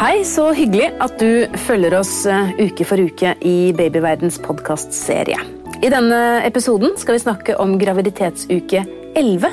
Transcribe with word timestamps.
Hei, 0.00 0.22
så 0.24 0.46
hyggelig 0.56 0.86
at 1.04 1.20
du 1.20 1.58
følger 1.60 1.92
oss 1.98 2.22
eh, 2.24 2.54
uke 2.56 2.86
for 2.88 3.02
uke 3.04 3.34
i 3.44 3.68
Babyverdens 3.76 4.38
podkastserie. 4.40 5.36
I 5.84 5.90
denne 5.92 6.20
episoden 6.46 6.94
skal 6.96 7.18
vi 7.18 7.20
snakke 7.26 7.58
om 7.60 7.74
graviditetsuke 7.76 8.80
11. 9.12 9.52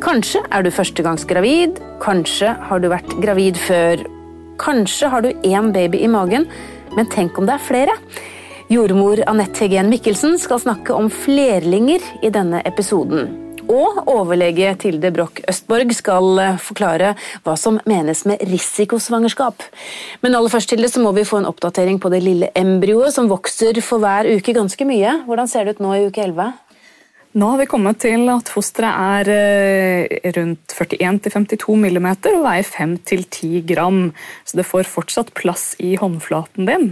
Kanskje 0.00 0.40
er 0.48 0.64
du 0.64 0.72
førstegangsgravid, 0.72 1.82
kanskje 2.00 2.56
har 2.70 2.80
du 2.80 2.88
vært 2.88 3.12
gravid 3.20 3.60
før. 3.60 4.00
Kanskje 4.64 5.12
har 5.12 5.28
du 5.28 5.34
én 5.44 5.68
baby 5.76 6.00
i 6.06 6.08
magen, 6.08 6.48
men 6.96 7.12
tenk 7.12 7.36
om 7.36 7.44
det 7.44 7.58
er 7.58 7.68
flere? 7.68 8.00
Jordmor 8.72 9.26
Anette 9.28 9.66
Hegen 9.66 9.92
Mikkelsen 9.92 10.40
skal 10.40 10.64
snakke 10.64 10.96
om 10.96 11.12
flerlinger 11.12 12.00
i 12.24 12.32
denne 12.32 12.64
episoden. 12.64 13.44
Og 13.66 13.98
overlege 14.06 14.74
Tilde 14.78 15.10
Broch 15.14 15.40
Østborg 15.50 15.90
skal 15.96 16.38
eh, 16.42 16.58
forklare 16.62 17.14
hva 17.46 17.56
som 17.58 17.80
menes 17.88 18.22
med 18.28 18.42
risikosvangerskap. 18.46 19.64
Men 20.22 20.36
aller 20.38 20.52
først 20.52 20.70
Tilde, 20.70 20.90
så 20.90 21.02
må 21.02 21.10
vi 21.16 21.26
få 21.26 21.40
en 21.40 21.48
oppdatering 21.50 21.98
på 22.02 22.10
det 22.12 22.22
lille 22.22 22.52
embryoet 22.54 23.14
som 23.16 23.30
vokser 23.30 23.80
for 23.82 24.02
hver 24.02 24.28
uke 24.36 24.54
ganske 24.54 24.86
mye. 24.86 25.16
Hvordan 25.26 25.50
ser 25.50 25.66
det 25.66 25.76
ut 25.76 25.82
nå 25.82 25.96
i 25.96 26.04
uke 26.06 26.22
11? 26.28 26.54
Nå 27.36 27.48
har 27.52 27.60
vi 27.60 27.68
kommet 27.68 27.98
til 28.00 28.30
at 28.32 28.48
fosteret 28.48 29.26
er 29.26 29.32
eh, 29.34 30.30
rundt 30.38 30.76
41-52 30.78 31.66
mm 31.82 32.08
og 32.14 32.46
veier 32.46 32.70
5-10 32.70 33.66
gram. 33.66 34.00
Så 34.46 34.62
det 34.62 34.68
får 34.70 34.86
fortsatt 34.88 35.34
plass 35.36 35.72
i 35.82 35.96
håndflaten 36.00 36.70
din. 36.70 36.88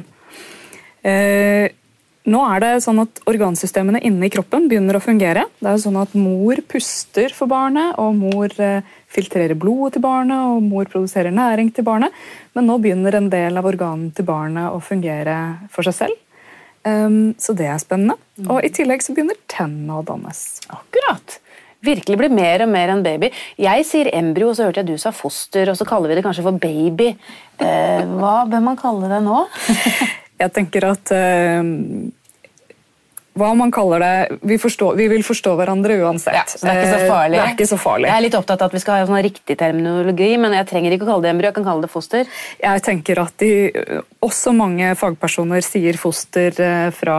Nå 2.25 2.41
er 2.49 2.63
det 2.63 2.71
sånn 2.81 3.03
at 3.03 3.19
Organsystemene 3.29 4.01
inne 4.09 4.29
i 4.29 4.33
kroppen 4.33 4.65
begynner 4.71 4.97
å 4.97 5.03
fungere. 5.05 5.45
Det 5.61 5.69
er 5.69 5.83
sånn 5.83 5.99
at 6.01 6.15
Mor 6.17 6.63
puster 6.73 7.35
for 7.37 7.51
barnet, 7.51 7.99
og 8.01 8.17
mor 8.17 8.55
eh, 8.65 8.87
filtrerer 9.13 9.59
blodet 9.61 9.99
til 9.99 10.05
barnet 10.07 10.55
og 10.55 10.65
mor 10.65 10.89
produserer 10.89 11.35
næring 11.35 11.69
til 11.77 11.85
barnet. 11.85 12.17
Men 12.57 12.71
nå 12.71 12.79
begynner 12.81 13.19
en 13.19 13.29
del 13.33 13.61
av 13.61 13.69
organene 13.69 14.15
til 14.17 14.25
barnet 14.29 14.73
å 14.73 14.81
fungere 14.81 15.37
for 15.75 15.85
seg 15.85 15.99
selv. 16.01 16.21
Um, 16.85 17.33
så 17.41 17.53
det 17.57 17.69
er 17.69 17.81
spennende. 17.81 18.17
Mm. 18.41 18.49
Og 18.53 18.65
I 18.65 18.73
tillegg 18.73 19.05
så 19.05 19.13
begynner 19.17 19.39
tennene 19.49 20.01
å 20.01 20.05
dannes. 20.05 20.43
Akkurat. 20.73 21.39
Virkelig 21.85 22.17
blir 22.21 22.33
mer 22.33 22.65
og 22.65 22.73
mer 22.73 22.93
en 22.93 23.05
baby. 23.05 23.29
Jeg 23.61 23.85
sier 23.85 24.09
embryo, 24.17 24.53
så 24.57 24.69
hørte 24.69 24.81
jeg 24.81 24.95
du 24.95 25.01
sa 25.01 25.13
foster, 25.13 25.69
og 25.69 25.77
så 25.77 25.85
kaller 25.89 26.09
vi 26.09 26.17
det 26.19 26.25
kanskje 26.25 26.45
for 26.47 26.57
baby. 26.57 27.13
Eh, 27.61 28.05
hva 28.17 28.37
bør 28.49 28.65
man 28.65 28.81
kalle 28.81 29.13
det 29.13 29.21
nå? 29.25 29.45
Jeg 30.41 30.53
tenker 30.55 30.87
at 30.91 31.13
uh, 31.15 31.63
hva 33.35 33.51
man 33.59 33.73
kaller 33.75 34.03
det, 34.03 34.39
vi, 34.47 34.57
forstår, 34.63 34.95
vi, 34.95 35.09
vil 35.11 35.25
forstå 35.27 35.57
hverandre 35.59 35.97
uansett. 36.05 36.37
Ja, 36.37 36.45
så 36.47 36.61
det 36.63 36.71
er 36.71 36.79
ikke 36.79 36.91
så 36.93 37.07
eh. 37.11 37.35
Det 37.35 37.43
er 37.43 37.55
ikke 37.57 37.67
så 37.67 37.79
farlig. 37.83 38.07
Jeg 38.07 38.15
er 38.15 38.25
litt 38.29 38.37
opptatt 38.39 38.63
av 38.63 38.71
at 38.71 38.77
vi 38.77 38.83
skal 38.83 39.01
ha 39.01 39.09
sånn 39.09 39.23
riktig 39.27 39.57
terminologi, 39.59 40.29
men 40.39 40.55
jeg 40.55 40.69
trenger 40.71 40.95
ikke 40.95 41.07
å 41.07 41.11
kalle 41.11 41.27
det 41.27 41.33
embryo, 41.33 41.51
jeg 41.51 41.57
kan 41.57 41.67
kalle 41.67 41.83
det 41.83 41.91
foster. 41.91 42.31
Jeg 42.63 42.85
tenker 42.87 43.21
at 43.25 43.35
de, 43.43 43.51
også 44.23 44.55
mange 44.55 44.93
fagpersoner 45.01 45.67
sier 45.67 45.99
foster 45.99 46.63
eh, 46.63 46.87
fra 46.95 47.19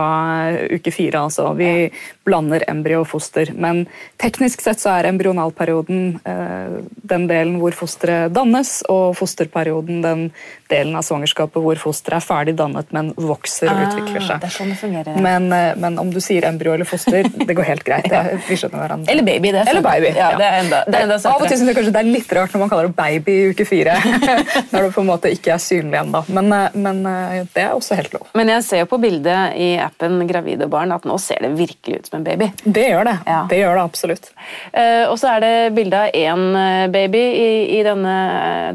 uke 0.72 0.94
fire. 0.94 1.26
Altså. 1.26 1.50
Vi 1.58 1.68
ja. 1.68 1.90
blander 2.24 2.64
embryo 2.72 3.02
og 3.04 3.10
foster. 3.12 3.52
Men 3.52 3.84
teknisk 4.16 4.64
sett 4.64 4.80
så 4.80 4.94
er 4.96 5.10
embryonalperioden 5.12 6.00
eh, 6.24 6.78
den 7.12 7.28
delen 7.28 7.60
hvor 7.60 7.76
fosteret 7.76 8.32
dannes, 8.32 8.78
og 8.88 9.12
fosterperioden 9.20 10.00
den 10.00 10.24
delen 10.70 10.96
av 10.98 11.04
svangerskapet 11.06 11.62
hvor 11.62 11.80
fosteret 11.80 12.20
er 12.20 12.26
ferdig 12.26 12.56
dannet, 12.58 12.90
men 12.96 13.12
vokser 13.16 13.70
og 13.70 13.76
ah, 13.76 13.86
utvikler 13.86 14.24
seg. 14.26 14.46
Sånn 14.56 14.74
det. 14.96 15.16
Men, 15.22 15.48
men 15.50 15.98
om 16.00 16.10
du 16.12 16.20
sier 16.24 16.46
embryo 16.48 16.74
eller 16.76 16.88
foster, 16.88 17.26
det 17.26 17.56
går 17.56 17.68
helt 17.70 17.84
greit. 17.86 18.08
ja. 18.14 18.22
vi 18.46 18.58
skjønner 18.58 18.82
hverandre. 18.82 19.12
Eller 19.12 19.26
baby. 19.26 19.52
det 19.52 19.62
er, 19.62 19.70
Eller 19.72 19.84
baby. 19.84 20.12
Ja, 20.16 20.30
det 20.38 20.46
er 20.46 20.58
enda, 20.64 20.82
det 20.86 20.98
er 20.98 21.06
enda 21.06 21.18
Av 21.26 21.42
og 21.42 21.48
til 21.48 21.58
syns 21.60 21.70
jeg 21.70 21.78
kanskje 21.78 21.94
det 21.96 22.02
er 22.02 22.10
litt 22.10 22.34
rart 22.38 22.54
når 22.54 22.62
man 22.62 22.72
kaller 22.72 22.90
det 22.90 22.96
baby 22.98 23.36
i 23.36 23.50
uke 23.52 23.66
fire. 23.68 23.96
når 24.72 24.88
det 24.88 24.90
på 24.94 25.02
en 25.02 25.08
måte 25.10 25.32
ikke 25.32 25.54
er 25.56 25.62
synlig 25.62 26.00
ennå. 26.00 26.22
Men, 26.32 26.52
eh, 26.54 26.78
men, 26.86 27.02
eh, 27.10 27.38
det 27.54 27.64
er 27.66 27.74
også 27.76 27.98
helt 27.98 28.14
lov. 28.16 28.28
Men 28.38 28.52
jeg 28.54 28.66
ser 28.66 28.82
jo 28.84 28.90
på 28.90 29.00
bildet 29.02 29.56
i 29.60 29.70
appen 29.82 30.18
Gravide 30.28 30.68
barn 30.70 30.94
at 30.94 31.06
nå 31.08 31.18
ser 31.22 31.42
det 31.44 31.52
virkelig 31.58 32.00
ut 32.00 32.10
som 32.10 32.20
en 32.20 32.26
baby. 32.26 32.50
Det 32.64 32.86
gjør 32.88 33.08
det. 33.10 33.16
Ja. 33.26 33.40
Det 33.50 33.60
gjør 33.60 33.78
det 33.78 33.84
absolutt. 33.86 34.30
Uh, 34.72 35.04
og 35.10 35.16
så 35.20 35.34
er 35.36 35.42
det 35.44 35.52
bilde 35.76 36.00
av 36.06 36.16
én 36.16 36.44
baby 36.92 37.22
i, 37.22 37.48
i 37.78 37.82
denne, 37.86 38.14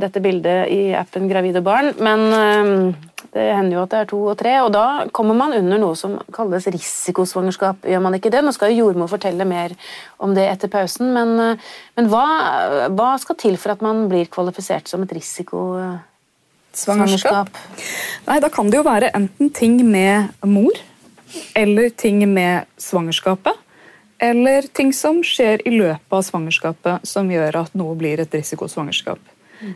dette 0.02 0.22
bildet 0.24 0.72
i 0.72 0.82
appen 0.98 1.28
Gravide 1.32 1.64
barn. 1.66 1.81
Men 2.02 2.20
uh, 2.34 3.12
det 3.32 3.46
hender 3.56 3.78
jo 3.78 3.84
at 3.86 3.92
det 3.94 4.00
er 4.02 4.08
to 4.10 4.18
og 4.28 4.34
tre, 4.40 4.54
og 4.60 4.74
da 4.76 5.08
kommer 5.16 5.36
man 5.38 5.54
under 5.56 5.78
noe 5.80 5.96
som 5.96 6.18
kalles 6.36 6.68
risikosvangerskap. 6.74 7.78
Gjør 7.88 8.02
man 8.04 8.16
ikke 8.18 8.32
det? 8.34 8.42
Nå 8.44 8.52
skal 8.56 8.72
jo 8.74 8.82
jordmor 8.84 9.08
fortelle 9.12 9.46
mer 9.48 9.70
om 10.20 10.34
det 10.36 10.46
etter 10.52 10.68
pausen, 10.72 11.14
men, 11.16 11.30
eh, 11.40 11.58
men 11.96 12.06
hva, 12.12 12.28
hva, 12.92 13.18
skal 13.24 13.36
til 13.40 13.56
for 13.62 13.70
at 13.72 13.82
man 13.86 14.10
blir 14.12 14.26
kvalifisert 14.32 14.88
som 14.92 15.04
et 15.06 15.14
risikosvangerskap? 15.16 17.50
Nei, 18.28 18.40
da 18.44 18.50
kan 18.52 18.68
det 18.68 18.78
jo 18.82 18.90
være 18.90 19.16
enten 19.16 19.48
ting 19.56 19.76
med 19.88 20.16
mor, 20.44 20.76
eller 21.56 21.90
ting 21.96 22.28
med 22.28 22.68
svangerskapet. 22.76 23.56
Eller 24.22 24.68
ting 24.76 24.92
som 24.94 25.24
skjer 25.26 25.64
i 25.66 25.72
løpet 25.74 26.14
av 26.14 26.22
svangerskapet 26.28 27.08
som 27.08 27.32
gjør 27.32 27.64
at 27.64 27.72
noe 27.80 27.96
blir 27.98 28.20
et 28.22 28.36
risikosvangerskap. 28.36 29.18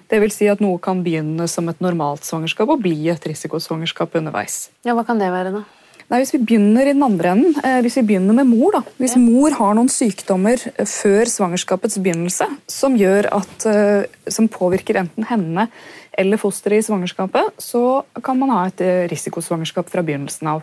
Det 0.09 0.19
vil 0.23 0.33
si 0.33 0.49
at 0.51 0.61
noe 0.63 0.81
kan 0.81 1.03
begynne 1.05 1.47
som 1.51 1.69
et 1.71 1.81
normalt 1.83 2.25
svangerskap 2.27 2.71
og 2.73 2.83
bli 2.83 2.97
et 3.13 3.25
risikosvangerskap 3.29 4.15
underveis. 4.19 4.69
Ja, 4.87 4.95
Hva 4.97 5.05
kan 5.07 5.21
det 5.21 5.31
være, 5.33 5.53
da? 5.59 5.65
Nei, 6.05 6.19
Hvis 6.21 6.35
vi 6.35 6.43
begynner 6.45 6.85
i 6.85 6.93
den 6.93 7.03
andre 7.05 7.31
enden, 7.33 7.55
eh, 7.65 7.79
hvis 7.81 7.97
vi 7.97 8.05
begynner 8.11 8.37
med 8.37 8.45
mor 8.45 8.75
da. 8.75 8.81
Hvis 9.01 9.15
mor 9.17 9.55
har 9.57 9.73
noen 9.73 9.89
sykdommer 9.89 10.61
eh, 10.75 10.85
før 10.85 11.25
svangerskapets 11.25 11.97
begynnelse 11.97 12.45
som, 12.69 12.93
at, 12.93 13.65
eh, 13.65 14.05
som 14.29 14.47
påvirker 14.47 15.01
enten 15.01 15.25
henne 15.25 15.67
eller 16.15 16.39
fosteret 16.39 16.83
i 16.83 16.85
svangerskapet, 16.85 17.57
så 17.57 18.03
kan 18.23 18.37
man 18.39 18.53
ha 18.53 18.67
et 18.69 19.09
risikosvangerskap 19.11 19.89
fra 19.91 20.03
begynnelsen 20.05 20.47
av. 20.47 20.61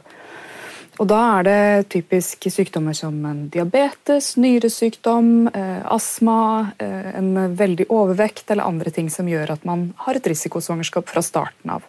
Og 1.01 1.09
da 1.09 1.21
er 1.39 1.47
det 1.47 1.89
typisk 1.95 2.45
sykdommer 2.53 2.93
som 2.97 3.17
diabetes, 3.53 4.35
nyresykdom, 4.37 5.49
eh, 5.55 5.81
astma, 5.89 6.73
eh, 6.79 7.17
en 7.17 7.57
veldig 7.57 7.87
overvekt 7.89 8.51
eller 8.51 8.69
andre 8.69 8.91
ting 8.91 9.09
som 9.11 9.27
gjør 9.27 9.53
at 9.53 9.65
man 9.65 9.95
har 9.97 10.15
et 10.15 10.27
risikosvangerskap 10.29 11.09
fra 11.09 11.23
starten 11.23 11.71
av. 11.71 11.83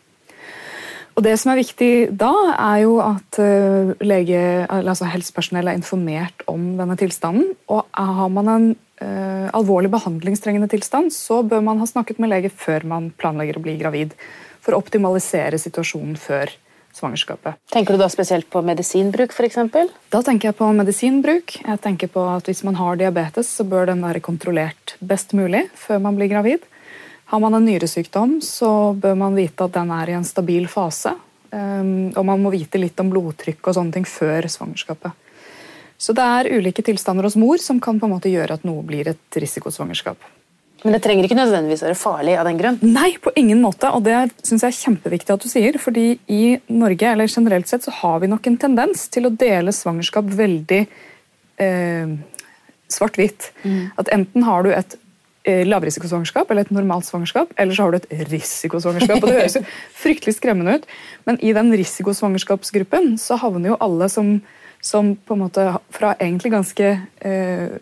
Og 1.15 1.21
Det 1.23 1.37
som 1.37 1.51
er 1.51 1.61
viktig 1.61 2.17
da, 2.17 2.31
er 2.57 2.79
jo 2.87 2.95
at 3.03 3.37
uh, 3.37 3.93
lege, 4.01 4.65
altså 4.65 5.05
helsepersonell 5.05 5.69
er 5.69 5.77
informert 5.77 6.41
om 6.49 6.71
denne 6.79 6.97
tilstanden. 6.97 7.51
Og 7.69 7.85
har 7.93 8.31
man 8.33 8.49
en 8.49 8.65
uh, 9.03 9.49
alvorlig 9.53 9.91
behandlingstrengende 9.93 10.71
tilstand, 10.73 11.13
så 11.13 11.43
bør 11.45 11.61
man 11.61 11.83
ha 11.83 11.85
snakket 11.85 12.17
med 12.17 12.33
lege 12.33 12.49
før 12.49 12.87
man 12.89 13.11
planlegger 13.21 13.59
å 13.59 13.61
bli 13.61 13.77
gravid. 13.77 14.17
For 14.65 14.73
å 14.73 14.81
optimalisere 14.81 15.61
situasjonen 15.61 16.17
før 16.17 16.49
svangerskapet. 16.93 17.57
Tenker 17.73 17.95
du 17.95 18.01
da 18.01 18.09
spesielt 18.11 18.49
på 18.49 18.61
medisinbruk 18.65 19.33
f.eks.? 19.33 19.57
Da 20.13 20.21
tenker 20.25 20.51
jeg 20.51 20.57
på 20.59 20.69
medisinbruk. 20.75 21.57
Jeg 21.63 21.81
tenker 21.81 22.11
på 22.13 22.25
at 22.35 22.47
Hvis 22.49 22.63
man 22.63 22.77
har 22.79 22.99
diabetes, 22.99 23.49
så 23.49 23.65
bør 23.67 23.89
den 23.91 24.03
være 24.05 24.23
kontrollert 24.23 24.95
best 25.01 25.33
mulig 25.33 25.67
før 25.73 26.01
man 26.03 26.19
blir 26.19 26.31
gravid. 26.31 26.65
Har 27.33 27.39
man 27.39 27.53
en 27.57 27.65
nyresykdom, 27.65 28.41
så 28.45 28.93
bør 28.93 29.15
man 29.17 29.35
vite 29.35 29.65
at 29.65 29.73
den 29.73 29.91
er 29.91 30.11
i 30.11 30.17
en 30.17 30.27
stabil 30.27 30.67
fase. 30.69 31.15
Ehm, 31.53 32.11
og 32.15 32.25
man 32.25 32.41
må 32.41 32.51
vite 32.53 32.81
litt 32.81 32.99
om 33.01 33.09
blodtrykk 33.13 33.69
og 33.69 33.77
sånne 33.77 33.95
ting 33.95 34.05
før 34.05 34.45
svangerskapet. 34.49 35.19
Så 35.97 36.13
det 36.17 36.23
er 36.25 36.51
ulike 36.57 36.83
tilstander 36.83 37.25
hos 37.25 37.37
mor 37.39 37.61
som 37.63 37.79
kan 37.81 37.99
på 37.99 38.09
en 38.09 38.15
måte 38.15 38.31
gjøre 38.31 38.57
at 38.57 38.65
noe 38.67 38.83
blir 38.85 39.07
et 39.13 39.37
risikosvangerskap. 39.39 40.17
Men 40.83 40.95
det 40.95 40.99
trenger 41.05 41.27
ikke 41.27 41.37
nødvendigvis 41.37 41.85
være 41.85 41.95
farlig 41.95 42.33
av 42.35 42.47
den 42.47 42.59
grunn? 42.59 42.79
Nei, 42.83 43.13
på 43.23 43.31
ingen 43.39 43.61
måte. 43.63 43.87
Og 43.95 44.03
det 44.03 44.17
synes 44.43 44.65
jeg 44.65 44.73
er 44.73 44.79
kjempeviktig 44.81 45.35
at 45.35 45.45
du 45.45 45.47
sier. 45.51 45.77
fordi 45.79 46.17
i 46.27 46.57
Norge, 46.67 47.11
eller 47.11 47.31
generelt 47.31 47.71
sett, 47.71 47.85
så 47.87 47.93
har 48.01 48.19
vi 48.19 48.31
nok 48.31 48.47
en 48.47 48.59
tendens 48.59 49.07
til 49.07 49.27
å 49.27 49.31
dele 49.31 49.71
svangerskap 49.71 50.27
veldig 50.35 50.81
eh, 51.63 52.17
svart-hvitt. 52.91 53.53
Mm. 53.63 53.79
At 54.03 54.11
enten 54.11 54.43
har 54.43 54.67
du 54.67 54.73
et 54.73 54.97
eh, 55.47 55.63
lavrisikosvangerskap 55.67 56.51
eller 56.51 56.67
et 56.67 56.75
normalt 56.75 57.07
svangerskap, 57.07 57.55
eller 57.55 57.75
så 57.75 57.87
har 57.87 57.95
du 57.95 58.01
et 58.01 58.27
risikosvangerskap. 58.33 59.23
og 59.23 59.29
Det 59.29 59.39
høres 59.39 59.57
jo 59.61 59.63
fryktelig 60.03 60.35
skremmende 60.35 60.77
ut, 60.81 60.91
men 61.29 61.39
i 61.39 61.55
den 61.55 61.71
risikosvangerskapsgruppen 61.79 63.15
så 63.21 63.39
havner 63.39 63.71
jo 63.71 63.79
alle 63.83 64.11
som, 64.11 64.35
som 64.83 65.15
på 65.15 65.37
en 65.37 65.45
måte 65.45 65.69
fra 65.95 66.11
egentlig 66.19 66.51
ganske 66.57 66.93
eh, 67.23 67.79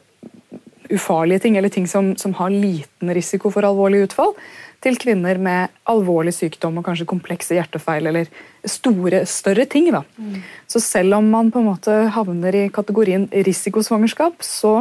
ufarlige 0.95 1.43
ting, 1.45 1.57
eller 1.57 1.71
ting 1.73 1.87
som, 1.87 2.13
som, 2.17 2.33
har 2.37 2.53
liten 2.53 3.13
risiko 3.13 3.51
for 3.53 3.65
alvorlig 3.67 4.05
utfall, 4.07 4.33
til 4.81 4.97
kvinner 4.97 5.37
med 5.37 5.69
alvorlig 5.91 6.33
sykdom 6.33 6.79
og 6.79 6.87
kanskje 6.87 7.09
komplekse 7.09 7.53
hjertefeil 7.53 8.09
eller 8.09 8.31
store, 8.65 9.23
større 9.29 9.67
ting. 9.69 9.91
Da. 9.93 10.01
Mm. 10.17 10.41
Så 10.69 10.81
selv 10.81 11.19
om 11.19 11.29
man 11.29 11.51
på 11.53 11.61
en 11.61 11.69
måte 11.69 11.97
havner 12.15 12.57
i 12.63 12.65
kategorien 12.73 13.27
risikosvangerskap, 13.29 14.41
så 14.41 14.79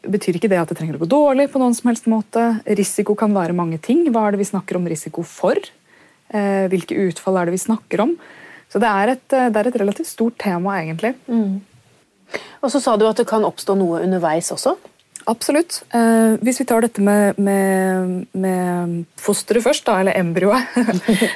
betyr 0.00 0.40
ikke 0.40 0.50
det 0.50 0.58
at 0.58 0.72
det 0.72 0.78
trenger 0.80 0.98
å 0.98 1.04
gå 1.04 1.10
dårlig. 1.12 1.50
på 1.52 1.62
noen 1.62 1.76
som 1.76 1.92
helst 1.92 2.10
måte. 2.10 2.42
Risiko 2.66 3.14
kan 3.14 3.34
være 3.36 3.54
mange 3.54 3.78
ting. 3.78 4.02
Hva 4.10 4.26
er 4.26 4.34
det 4.34 4.42
vi 4.42 4.50
snakker 4.50 4.80
om 4.80 4.88
risiko 4.90 5.22
for? 5.22 5.60
Eh, 6.34 6.66
hvilke 6.72 6.98
utfall 7.06 7.38
er 7.38 7.46
det 7.46 7.58
vi 7.58 7.66
snakker 7.66 8.02
om? 8.08 8.16
Så 8.70 8.78
det 8.82 8.90
er 8.90 9.14
et, 9.14 9.26
det 9.28 9.56
er 9.58 9.66
et 9.66 9.80
relativt 9.82 10.08
stort 10.08 10.38
tema, 10.38 10.78
egentlig. 10.78 11.14
Mm. 11.26 11.60
Og 12.60 12.72
så 12.72 12.80
sa 12.82 12.96
du 12.96 13.06
at 13.08 13.20
det 13.20 13.28
kan 13.30 13.46
oppstå 13.46 13.76
noe 13.78 14.02
underveis 14.04 14.50
også? 14.54 14.76
Absolutt. 15.28 15.82
Eh, 15.94 16.40
hvis 16.40 16.60
vi 16.62 16.66
tar 16.66 16.82
dette 16.84 17.02
med, 17.04 17.38
med, 17.38 18.26
med 18.32 18.96
fosteret 19.20 19.64
først, 19.64 19.84
da, 19.86 19.98
eller 20.00 20.16
embryoet 20.18 20.64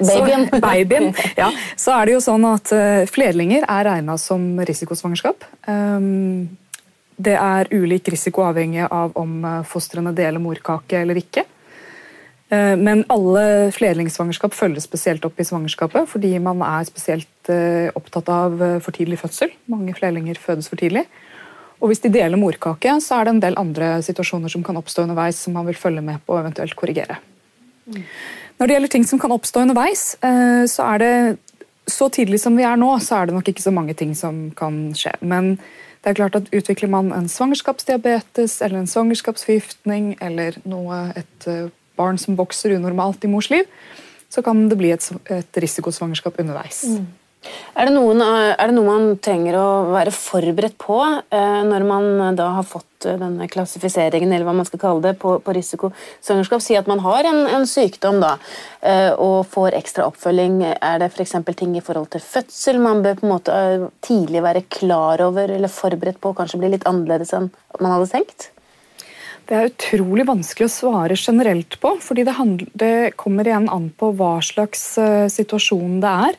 Babyen. 0.00 0.48
så, 0.48 0.60
babyen 0.66 1.08
ja, 1.36 1.50
så 1.76 1.98
er 1.98 2.08
det 2.08 2.16
jo 2.16 2.24
sånn 2.24 2.48
at 2.48 2.72
eh, 2.74 3.04
flerlinger 3.10 3.66
er 3.68 3.88
regna 3.90 4.16
som 4.20 4.54
risikosvangerskap. 4.64 5.46
Eh, 5.68 6.10
det 7.14 7.36
er 7.38 7.70
ulik 7.70 8.08
risiko 8.10 8.42
avhengig 8.48 8.88
av 8.88 9.14
om 9.20 9.36
eh, 9.44 9.60
fostrene 9.68 10.14
deler 10.16 10.42
morkake 10.42 11.04
eller 11.04 11.20
ikke. 11.20 11.46
Uh, 12.52 12.74
men 12.76 13.04
alle 13.12 13.72
flerlingsvangerskap 13.74 14.54
følges 14.56 14.84
spesielt 14.88 15.24
opp 15.24 15.38
i 15.40 15.46
svangerskapet 15.48 16.10
fordi 16.10 16.34
man 16.44 16.60
er 16.66 16.84
spesielt 16.88 17.52
uh, 17.52 17.88
opptatt 17.96 18.28
av 18.32 18.58
for 18.84 18.96
tidlig 18.96 19.20
fødsel. 19.22 19.54
Mange 19.72 19.96
flerlinger 19.96 20.40
fødes 20.40 20.68
for 20.68 20.80
tidlig. 20.80 21.06
Og 21.84 21.90
hvis 21.90 22.00
de 22.00 22.12
deler 22.12 22.40
morkake, 22.40 22.94
så 23.04 23.18
er 23.18 23.26
det 23.26 23.32
en 23.34 23.42
del 23.42 23.56
andre 23.60 23.98
situasjoner 24.04 24.52
som 24.52 24.62
kan 24.64 24.78
oppstå 24.80 25.04
underveis 25.04 25.40
som 25.44 25.52
man 25.56 25.66
vil 25.68 25.76
følge 25.76 26.00
med 26.04 26.22
på 26.24 26.32
og 26.32 26.44
eventuelt 26.44 26.76
korrigere. 26.78 27.18
Når 27.84 28.66
det 28.66 28.76
gjelder 28.76 28.92
ting 28.94 29.04
som 29.04 29.20
kan 29.20 29.34
oppstå 29.34 29.64
underveis, 29.66 30.14
eh, 30.24 30.64
så 30.70 30.86
er 30.94 31.02
det 31.02 31.14
så 31.90 32.08
tidlig 32.08 32.40
som 32.40 32.56
vi 32.56 32.64
er 32.64 32.78
nå, 32.80 32.88
så 33.04 33.18
er 33.18 33.28
det 33.28 33.36
nok 33.36 33.50
ikke 33.50 33.66
så 33.66 33.74
mange 33.74 33.92
ting 33.98 34.14
som 34.16 34.46
kan 34.56 34.94
skje. 34.96 35.12
Men 35.20 35.58
det 36.04 36.12
er 36.12 36.18
klart 36.22 36.38
at 36.38 36.48
utvikler 36.56 36.88
man 36.88 37.12
en 37.12 37.28
svangerskapsdiabetes 37.28 38.60
eller 38.64 38.80
en 38.80 38.88
svangerskapsforgiftning 38.88 40.14
eller 40.24 40.56
noe, 40.64 41.10
et 41.18 41.48
eh, 41.50 41.68
barn 41.98 42.20
som 42.20 42.38
vokser 42.38 42.76
unormalt 42.78 43.24
i 43.24 43.30
mors 43.30 43.50
liv, 43.52 43.68
så 44.32 44.42
kan 44.42 44.66
det 44.68 44.78
bli 44.80 44.90
et, 44.94 45.04
et 45.30 45.62
risikosvangerskap 45.62 46.40
underveis. 46.42 46.82
Mm. 46.90 47.06
Er 47.74 47.88
det, 47.88 47.94
noen, 47.96 48.22
er 48.22 48.70
det, 48.70 48.74
noe 48.76 48.86
man 48.86 49.16
trenger 49.22 49.56
å 49.58 49.66
være 49.92 50.12
forberedt 50.14 50.76
på 50.80 50.96
eh, 51.04 51.60
når 51.66 51.84
man 51.86 52.36
da 52.38 52.46
har 52.56 52.66
fått 52.66 53.08
eh, 53.08 53.18
denne 53.20 53.48
klassifiseringen 53.50 54.32
eller 54.32 54.46
hva 54.46 54.54
man 54.56 54.68
skal 54.68 54.80
kalle 54.80 55.02
det, 55.04 55.14
på, 55.20 55.34
på 55.44 55.54
risikosvangerskap? 55.56 56.62
Si 56.64 56.78
at 56.78 56.88
man 56.90 57.02
har 57.04 57.28
en, 57.28 57.42
en 57.58 57.68
sykdom 57.68 58.22
da, 58.22 58.36
eh, 58.80 59.10
og 59.12 59.44
får 59.50 59.76
ekstra 59.80 60.08
oppfølging. 60.08 60.62
Er 60.78 61.02
det 61.02 61.10
f.eks. 61.12 61.36
ting 61.58 61.76
i 61.76 61.84
forhold 61.84 62.12
til 62.14 62.24
fødsel 62.24 62.80
man 62.82 63.04
bør 63.04 63.20
på 63.20 63.28
en 63.28 63.34
måte 63.34 63.60
tidlig 64.06 64.44
være 64.46 64.66
klar 64.70 65.26
over 65.26 65.52
eller 65.58 65.72
forberedt 65.72 66.22
på, 66.22 66.32
kanskje 66.38 66.62
bli 66.62 66.74
litt 66.76 66.88
annerledes 66.88 67.34
enn 67.36 67.50
man 67.80 67.96
hadde 67.96 68.12
tenkt? 68.14 68.53
Det 69.44 69.56
er 69.56 69.68
utrolig 69.68 70.24
vanskelig 70.28 70.70
å 70.70 70.72
svare 70.72 71.16
generelt 71.20 71.76
på, 71.82 71.96
fordi 72.00 72.24
det, 72.24 72.36
handler, 72.38 72.70
det 72.72 72.94
kommer 73.20 73.44
igjen 73.44 73.68
an 73.68 73.90
på 73.92 74.08
hva 74.16 74.38
slags 74.44 74.94
situasjon 75.34 75.98
det 76.00 76.12
er. 76.30 76.38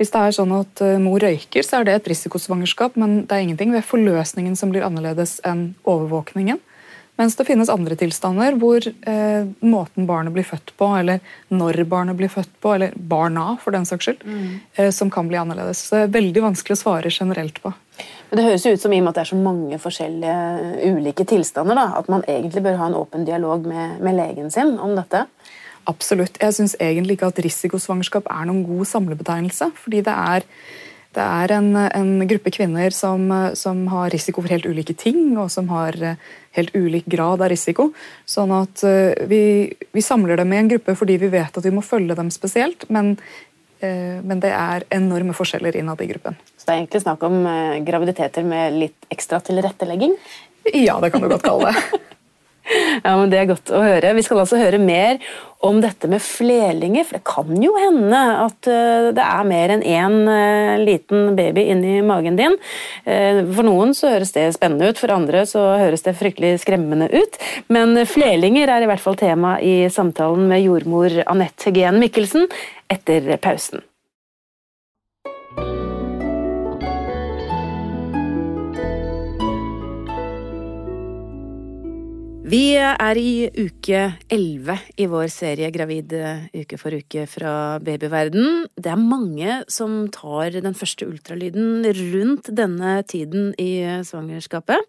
Hvis 0.00 0.14
det 0.14 0.20
er 0.24 0.32
sånn 0.32 0.52
at 0.56 0.80
eh, 0.80 0.96
mor 0.96 1.20
røyker, 1.20 1.60
så 1.60 1.76
er 1.76 1.84
det 1.84 1.98
et 1.98 2.06
risikosvangerskap, 2.08 2.94
men 2.96 3.26
det 3.28 3.36
er 3.36 3.42
ingenting 3.44 3.74
ved 3.74 3.84
forløsningen 3.84 4.54
som 4.56 4.72
blir 4.72 4.86
annerledes 4.86 5.42
enn 5.44 5.74
overvåkningen. 5.84 6.56
Mens 7.18 7.36
det 7.36 7.44
finnes 7.44 7.68
andre 7.72 7.96
tilstander 8.00 8.54
hvor 8.60 8.84
eh, 8.86 9.48
måten 9.60 10.06
barnet 10.08 10.32
blir 10.32 10.46
født 10.46 10.72
på, 10.80 10.88
eller 10.96 11.20
når 11.52 11.82
barnet 11.90 12.16
blir 12.16 12.32
født 12.32 12.52
på, 12.62 12.74
eller 12.76 12.94
barna 12.96 13.54
for 13.60 13.76
den 13.76 13.84
saks 13.88 14.08
skyld, 14.08 14.24
mm. 14.24 14.46
eh, 14.76 14.90
som 14.94 15.12
kan 15.12 15.28
bli 15.28 15.40
annerledes. 15.40 15.82
Så 15.84 15.98
det 15.98 16.06
er 16.06 16.16
veldig 16.16 16.46
vanskelig 16.46 16.78
å 16.78 16.82
svare 16.84 17.12
generelt 17.12 17.60
på. 17.60 17.74
Men 18.30 18.40
Det 18.40 18.46
høres 18.46 18.66
ut 18.66 18.80
som 18.80 18.92
i 18.94 19.00
og 19.02 19.04
med 19.04 19.12
at 19.12 19.20
det 19.20 19.24
er 19.26 19.32
så 19.32 19.40
mange 19.42 19.80
forskjellige 19.82 20.92
ulike 20.94 21.26
tilstander, 21.28 21.76
da, 21.76 21.88
at 22.00 22.08
man 22.12 22.24
egentlig 22.24 22.64
bør 22.64 22.78
ha 22.80 22.88
en 22.88 23.00
åpen 23.02 23.26
dialog 23.28 23.68
med, 23.68 23.98
med 24.00 24.16
legen 24.16 24.52
sin 24.54 24.78
om 24.80 24.96
dette? 24.96 25.26
Absolutt. 25.88 26.38
Jeg 26.40 26.54
syns 26.54 26.76
egentlig 26.80 27.16
ikke 27.16 27.30
at 27.32 27.40
risikosvangerskap 27.44 28.28
er 28.30 28.46
noen 28.48 28.62
god 28.68 28.88
samlebetegnelse. 28.88 29.70
Fordi 29.80 30.02
det 30.06 30.14
er, 30.14 30.46
det 31.16 31.22
er 31.22 31.52
en, 31.56 31.70
en, 31.74 32.10
gruppe 32.30 32.52
kvinner 32.54 32.94
som, 32.94 33.24
som, 33.58 33.82
har 33.90 34.12
risiko 34.14 34.44
for 34.44 34.52
helt 34.54 34.68
ulike 34.68 34.94
ting, 34.94 35.32
og 35.42 35.48
som 35.50 35.70
har 35.72 35.96
eh, 36.06 36.18
helt 36.58 36.74
ulik 36.76 37.08
grad 37.10 37.42
av 37.42 37.50
risiko. 37.50 37.88
Sånn 38.30 38.52
at 38.54 38.84
eh, 38.86 39.26
vi, 39.30 39.42
vi 39.90 40.04
samler 40.06 40.38
dem 40.38 40.54
i 40.54 40.60
en 40.60 40.70
gruppe 40.70 40.94
fordi 40.98 41.18
vi 41.18 41.32
vet 41.32 41.58
at 41.58 41.66
vi 41.66 41.74
må 41.74 41.82
følge 41.82 42.14
dem 42.18 42.30
spesielt. 42.30 42.86
Men, 42.94 43.16
eh, 43.82 44.22
men 44.22 44.44
det 44.44 44.52
er 44.54 44.86
enorme 44.94 45.34
forskjeller 45.34 45.80
innad 45.82 46.04
i 46.04 46.08
gruppen. 46.12 46.38
Så 46.54 46.68
det 46.68 46.76
er 46.76 46.84
egentlig 46.84 47.02
snakk 47.02 47.26
om 47.26 47.42
graviditeter 47.88 48.46
med 48.46 48.78
litt 48.78 49.10
ekstra 49.10 49.42
tilrettelegging? 49.42 50.14
Ja, 50.76 51.00
det 51.02 51.10
kan 51.10 51.24
du 51.24 51.30
godt 51.32 51.46
kalle 51.46 51.74
det. 51.74 52.00
Ja, 53.04 53.14
men 53.16 53.30
Det 53.30 53.38
er 53.40 53.48
godt 53.50 53.70
å 53.72 53.80
høre. 53.82 54.12
Vi 54.16 54.24
skal 54.24 54.42
altså 54.42 54.58
høre 54.60 54.80
mer 54.82 55.18
om 55.66 55.80
dette 55.82 56.08
med 56.08 56.22
flerlinger. 56.24 57.04
For 57.08 57.18
det 57.18 57.26
kan 57.28 57.62
jo 57.62 57.74
hende 57.78 58.20
at 58.46 58.70
eh, 58.70 59.10
det 59.16 59.24
er 59.24 59.48
mer 59.48 59.74
enn 59.74 59.84
én 59.84 60.16
eh, 60.32 60.84
liten 60.84 61.34
baby 61.38 61.66
inni 61.74 61.98
magen 62.06 62.38
din. 62.40 62.56
Eh, 63.04 63.42
for 63.50 63.66
noen 63.66 63.94
så 63.96 64.14
høres 64.14 64.34
det 64.36 64.46
spennende 64.56 64.90
ut, 64.90 65.00
for 65.00 65.12
andre 65.14 65.44
så 65.48 65.64
høres 65.82 66.06
det 66.06 66.16
fryktelig 66.20 66.56
skremmende 66.64 67.10
ut. 67.12 67.40
Men 67.72 67.98
flerlinger 68.08 68.72
er 68.72 68.86
i 68.86 68.90
hvert 68.90 69.04
fall 69.04 69.18
tema 69.20 69.58
i 69.60 69.82
samtalen 69.92 70.48
med 70.50 70.64
jordmor 70.64 71.22
Anette 71.26 71.70
Hegen 71.70 72.00
Mikkelsen 72.02 72.48
etter 72.90 73.36
pausen. 73.42 73.84
Vi 82.50 82.74
er 82.74 83.18
i 83.20 83.46
uke 83.46 83.98
elleve 84.26 84.74
i 84.98 85.04
vår 85.06 85.28
serie 85.30 85.68
Gravid 85.70 86.10
uke 86.50 86.78
for 86.80 86.96
uke 86.98 87.22
fra 87.30 87.52
babyverden. 87.78 88.64
Det 88.74 88.90
er 88.90 88.98
mange 88.98 89.60
som 89.70 90.08
tar 90.10 90.56
den 90.56 90.74
første 90.74 91.06
ultralyden 91.06 91.86
rundt 91.86 92.50
denne 92.50 92.96
tiden 93.06 93.52
i 93.54 94.02
svangerskapet. 94.02 94.82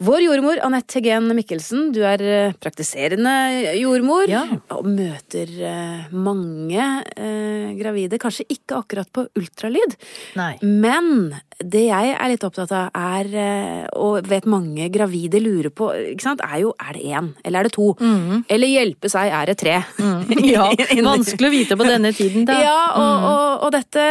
Vår 0.00 0.22
jordmor 0.24 0.56
Anette 0.64 0.96
Hegen 0.96 1.26
Mikkelsen, 1.36 1.90
du 1.92 1.98
er 2.08 2.22
eh, 2.24 2.54
praktiserende 2.56 3.34
jordmor 3.76 4.30
ja. 4.32 4.46
og 4.72 4.86
møter 4.88 5.50
eh, 5.60 6.06
mange 6.16 6.86
eh, 7.20 7.74
gravide. 7.76 8.16
Kanskje 8.22 8.46
ikke 8.48 8.78
akkurat 8.78 9.10
på 9.12 9.26
ultralyd, 9.36 9.98
Nei. 10.40 10.54
men 10.64 11.34
det 11.60 11.82
jeg 11.86 12.12
er 12.14 12.30
litt 12.32 12.44
opptatt 12.46 12.70
av, 12.72 12.88
er, 12.96 13.28
eh, 13.36 13.84
og 14.00 14.26
vet 14.28 14.46
mange 14.48 14.88
gravide 14.92 15.40
lurer 15.42 15.68
på, 15.74 15.90
er 15.92 16.56
jo 16.62 16.72
er 16.80 16.96
det 16.96 17.02
én, 17.04 17.30
eller 17.44 17.60
er 17.60 17.68
det 17.68 17.74
to? 17.74 17.90
Mm. 18.00 18.44
Eller 18.48 18.72
hjelpe 18.72 19.10
seg, 19.12 19.28
er 19.28 19.50
det 19.50 19.58
tre? 19.60 19.76
Mm. 20.00 20.18
Ja, 20.50 20.66
vanskelig 21.04 21.50
å 21.50 21.52
vite 21.52 21.76
på 21.78 21.86
denne 21.92 22.12
tiden, 22.16 22.46
da. 22.48 22.56
Ja, 22.64 22.78
og, 22.96 23.10
mm. 23.10 23.26
og, 23.28 23.64
og 23.66 23.72
dette 23.74 24.06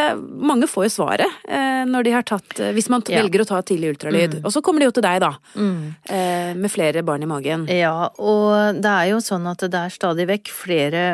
Mange 0.50 0.68
får 0.70 0.86
jo 0.86 0.92
svaret 0.94 1.40
eh, 1.50 1.82
når 1.88 2.06
de 2.06 2.12
har 2.14 2.24
tatt 2.26 2.60
Hvis 2.74 2.88
man 2.92 3.02
ja. 3.10 3.20
velger 3.20 3.42
å 3.42 3.46
ta 3.48 3.60
tidlig 3.66 3.94
ultralyd. 3.94 4.38
Mm. 4.38 4.46
Og 4.46 4.54
så 4.54 4.62
kommer 4.64 4.82
de 4.82 4.88
jo 4.88 4.94
til 4.96 5.04
deg, 5.04 5.20
da. 5.24 5.32
Mm. 5.58 5.82
Eh, 6.16 6.52
med 6.60 6.72
flere 6.72 7.04
barn 7.06 7.24
i 7.26 7.28
magen. 7.30 7.66
Ja, 7.72 8.10
og 8.22 8.80
det 8.80 8.94
er 8.94 9.10
jo 9.12 9.20
sånn 9.24 9.48
at 9.50 9.64
det 9.66 9.84
er 9.84 9.94
stadig 9.94 10.28
vekk 10.30 10.52
flere 10.54 11.04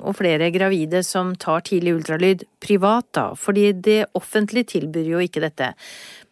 og 0.00 0.16
flere 0.18 0.50
gravide 0.54 1.02
som 1.06 1.34
tar 1.40 1.64
tidlig 1.66 1.94
ultralyd 1.98 2.44
privat, 2.62 3.06
da. 3.16 3.26
Fordi 3.38 3.70
det 3.72 4.00
offentlige 4.18 4.72
tilbyr 4.76 5.12
jo 5.14 5.22
ikke 5.24 5.42
dette. 5.44 5.72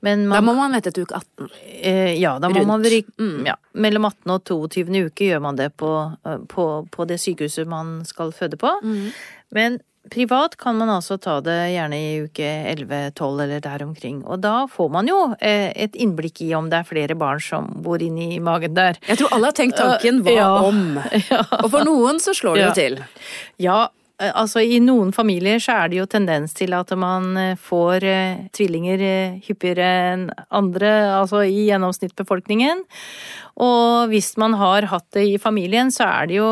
Man, 0.05 0.29
da 0.31 0.41
må 0.45 0.55
man 0.55 0.77
vente 0.77 0.93
til 0.95 1.09
uke 1.09 1.19
18? 1.19 1.49
Eh, 1.83 2.13
ja, 2.21 2.37
da 2.39 2.51
må 2.53 2.63
Rundt. 2.63 2.71
man 2.71 2.85
mm. 3.19 3.47
ja, 3.49 3.57
Mellom 3.75 4.07
18. 4.07 4.31
og 4.31 4.45
22. 4.47 4.85
uke 5.11 5.27
gjør 5.27 5.43
man 5.43 5.59
det 5.59 5.73
på, 5.81 5.91
eh, 6.25 6.39
på, 6.49 6.69
på 6.95 7.09
det 7.11 7.19
sykehuset 7.23 7.67
man 7.69 7.99
skal 8.07 8.33
føde 8.37 8.61
på. 8.61 8.71
Mm. 8.83 9.09
Men 9.57 9.81
Privat 10.13 10.57
kan 10.61 10.79
man 10.81 10.91
altså 10.93 11.19
ta 11.21 11.39
det 11.45 11.57
gjerne 11.75 11.99
i 11.99 12.09
uke 12.27 12.49
11-12 12.75 13.43
eller 13.45 13.63
der 13.65 13.85
omkring. 13.87 14.23
Og 14.27 14.41
da 14.45 14.67
får 14.71 14.91
man 14.95 15.11
jo 15.11 15.21
eh, 15.41 15.71
et 15.75 15.97
innblikk 15.99 16.43
i 16.47 16.53
om 16.59 16.71
det 16.73 16.83
er 16.83 16.89
flere 16.89 17.19
barn 17.19 17.43
som 17.43 17.71
bor 17.85 18.03
inni 18.03 18.41
magen 18.45 18.77
der. 18.79 19.01
Jeg 19.09 19.23
tror 19.23 19.37
alle 19.37 19.53
har 19.53 19.59
tenkt 19.59 19.79
tanken 19.81 20.23
hva 20.27 20.39
ja. 20.39 20.51
om? 20.71 20.85
Ja. 21.29 21.43
Og 21.61 21.69
for 21.73 21.85
noen 21.85 22.21
så 22.23 22.33
slår 22.37 22.57
det 22.57 22.63
jo 22.63 22.75
til. 22.77 22.95
Ja, 23.61 23.79
Eh, 24.19 24.33
altså 24.35 24.63
I 24.63 24.81
noen 24.83 25.13
familier 25.15 25.61
så 25.63 25.79
er 25.85 25.93
det 25.93 26.01
jo 26.01 26.09
tendens 26.11 26.55
til 26.59 26.75
at 26.77 26.91
man 26.99 27.31
eh, 27.39 27.55
får 27.59 28.07
eh, 28.07 28.45
tvillinger 28.57 29.05
hyppigere 29.47 29.91
enn 30.13 30.29
andre, 30.51 30.93
altså 31.21 31.45
i 31.47 31.69
gjennomsnittsbefolkningen. 31.69 32.83
Og 33.59 33.88
hvis 34.11 34.33
man 34.41 34.55
har 34.61 34.87
hatt 34.93 35.09
det 35.17 35.25
i 35.33 35.39
familien, 35.43 35.91
så 35.95 36.07
er 36.07 36.31
det 36.31 36.39
jo 36.39 36.51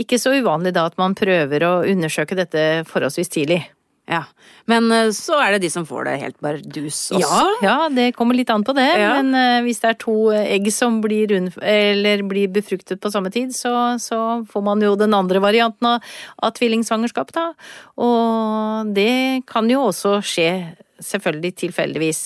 ikke 0.00 0.18
så 0.20 0.32
uvanlig 0.38 0.74
da 0.76 0.86
at 0.90 0.96
man 1.00 1.16
prøver 1.18 1.66
å 1.66 1.74
undersøke 1.88 2.38
dette 2.38 2.64
forholdsvis 2.88 3.32
tidlig. 3.32 3.62
Ja, 4.10 4.24
Men 4.66 4.90
eh, 4.90 5.12
så 5.14 5.36
er 5.38 5.54
det 5.54 5.62
de 5.62 5.70
som 5.70 5.84
får 5.86 6.08
det 6.08 6.16
helt 6.24 6.38
bardus 6.42 6.98
også. 7.14 7.20
Ja, 7.22 7.44
ja, 7.62 7.76
det 7.94 8.08
kommer 8.16 8.34
litt 8.34 8.50
an 8.50 8.64
på 8.66 8.74
det. 8.74 8.88
Ja. 8.98 9.12
Men 9.20 9.30
uh, 9.36 9.62
hvis 9.66 9.82
det 9.84 9.92
er 9.92 9.98
to 10.02 10.16
egg 10.34 10.66
som 10.74 10.98
blir, 11.04 11.30
rund, 11.30 11.54
blir 12.30 12.50
befruktet 12.50 13.00
på 13.02 13.12
samme 13.14 13.30
tid, 13.34 13.54
så, 13.54 13.72
så, 14.02 14.18
får 14.50 14.66
man 14.66 14.82
jo 14.82 14.96
den 14.98 15.14
andre 15.14 15.42
varianten 15.42 15.92
av, 15.92 16.10
av 16.42 16.54
tvillingsvangerskap, 16.58 17.30
da. 17.36 17.46
Og 18.02 18.90
det 18.96 19.46
kan 19.50 19.70
jo 19.70 19.86
også 19.92 20.18
skje 20.26 20.50
selvfølgelig 21.04 21.52
tilfeldigvis. 21.64 22.20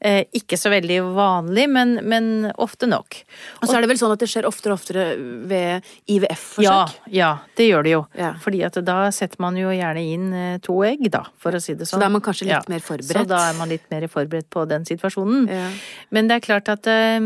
Eh, 0.00 0.20
ikke 0.38 0.58
så 0.60 0.72
veldig 0.72 0.98
vanlig, 1.16 1.68
men, 1.70 1.94
men 2.08 2.28
ofte 2.60 2.88
nok. 2.90 3.20
Og 3.60 3.68
så 3.68 3.78
er 3.78 3.84
det 3.84 3.92
vel 3.92 4.00
sånn 4.00 4.14
at 4.14 4.22
det 4.22 4.30
skjer 4.30 4.48
oftere 4.48 4.74
og 4.74 4.80
oftere 4.80 5.06
ved 5.48 5.88
IVF-forsøk? 6.10 6.66
Ja, 6.66 7.14
ja, 7.14 7.30
det 7.58 7.68
gjør 7.68 7.86
det 7.86 7.94
jo. 7.94 8.02
Ja. 8.18 8.32
Fordi 8.42 8.62
at 8.68 8.78
da 8.86 8.98
setter 9.14 9.42
man 9.44 9.58
jo 9.60 9.72
gjerne 9.74 10.04
inn 10.04 10.28
eh, 10.32 10.60
to 10.64 10.80
egg, 10.86 11.08
da, 11.14 11.24
for 11.40 11.56
å 11.56 11.62
si 11.62 11.74
det 11.74 11.86
sånn. 11.86 11.98
Så 11.98 12.02
da 12.02 12.10
er 12.10 12.14
man 12.18 12.24
kanskje 12.24 12.50
litt 12.50 12.70
mer 12.72 12.84
forberedt? 12.84 13.24
Så 13.24 13.26
da 13.30 13.42
er 13.50 13.58
man 13.58 13.72
litt 13.72 13.88
mer 13.92 14.08
forberedt 14.12 14.50
på 14.54 14.66
den 14.70 14.86
situasjonen. 14.88 15.48
Ja. 15.52 15.72
Men 16.14 16.30
det 16.30 16.38
er 16.38 16.46
klart 16.46 16.70
at 16.72 16.88
eh, 16.90 17.18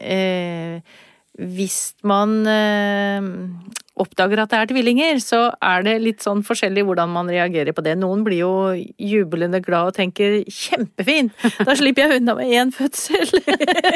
eh, 0.00 1.02
hvis 1.36 1.80
man 2.06 2.38
eh, 2.48 3.20
oppdager 3.96 4.42
at 4.42 4.50
det 4.52 4.58
er 4.60 4.68
tvillinger, 4.70 5.20
så 5.24 5.40
er 5.64 5.82
det 5.86 5.94
litt 6.02 6.20
sånn 6.24 6.42
forskjellig 6.44 6.84
hvordan 6.84 7.08
man 7.14 7.30
reagerer 7.32 7.72
på 7.76 7.82
det. 7.86 7.94
Noen 7.98 8.24
blir 8.26 8.42
jo 8.42 8.50
jublende 9.00 9.62
glad 9.64 9.92
og 9.92 9.94
tenker 9.96 10.42
'kjempefint, 10.44 11.32
da 11.64 11.74
slipper 11.78 12.04
jeg 12.06 12.20
unna 12.20 12.34
med 12.36 12.52
én 12.52 12.72
fødsel'. 12.74 13.32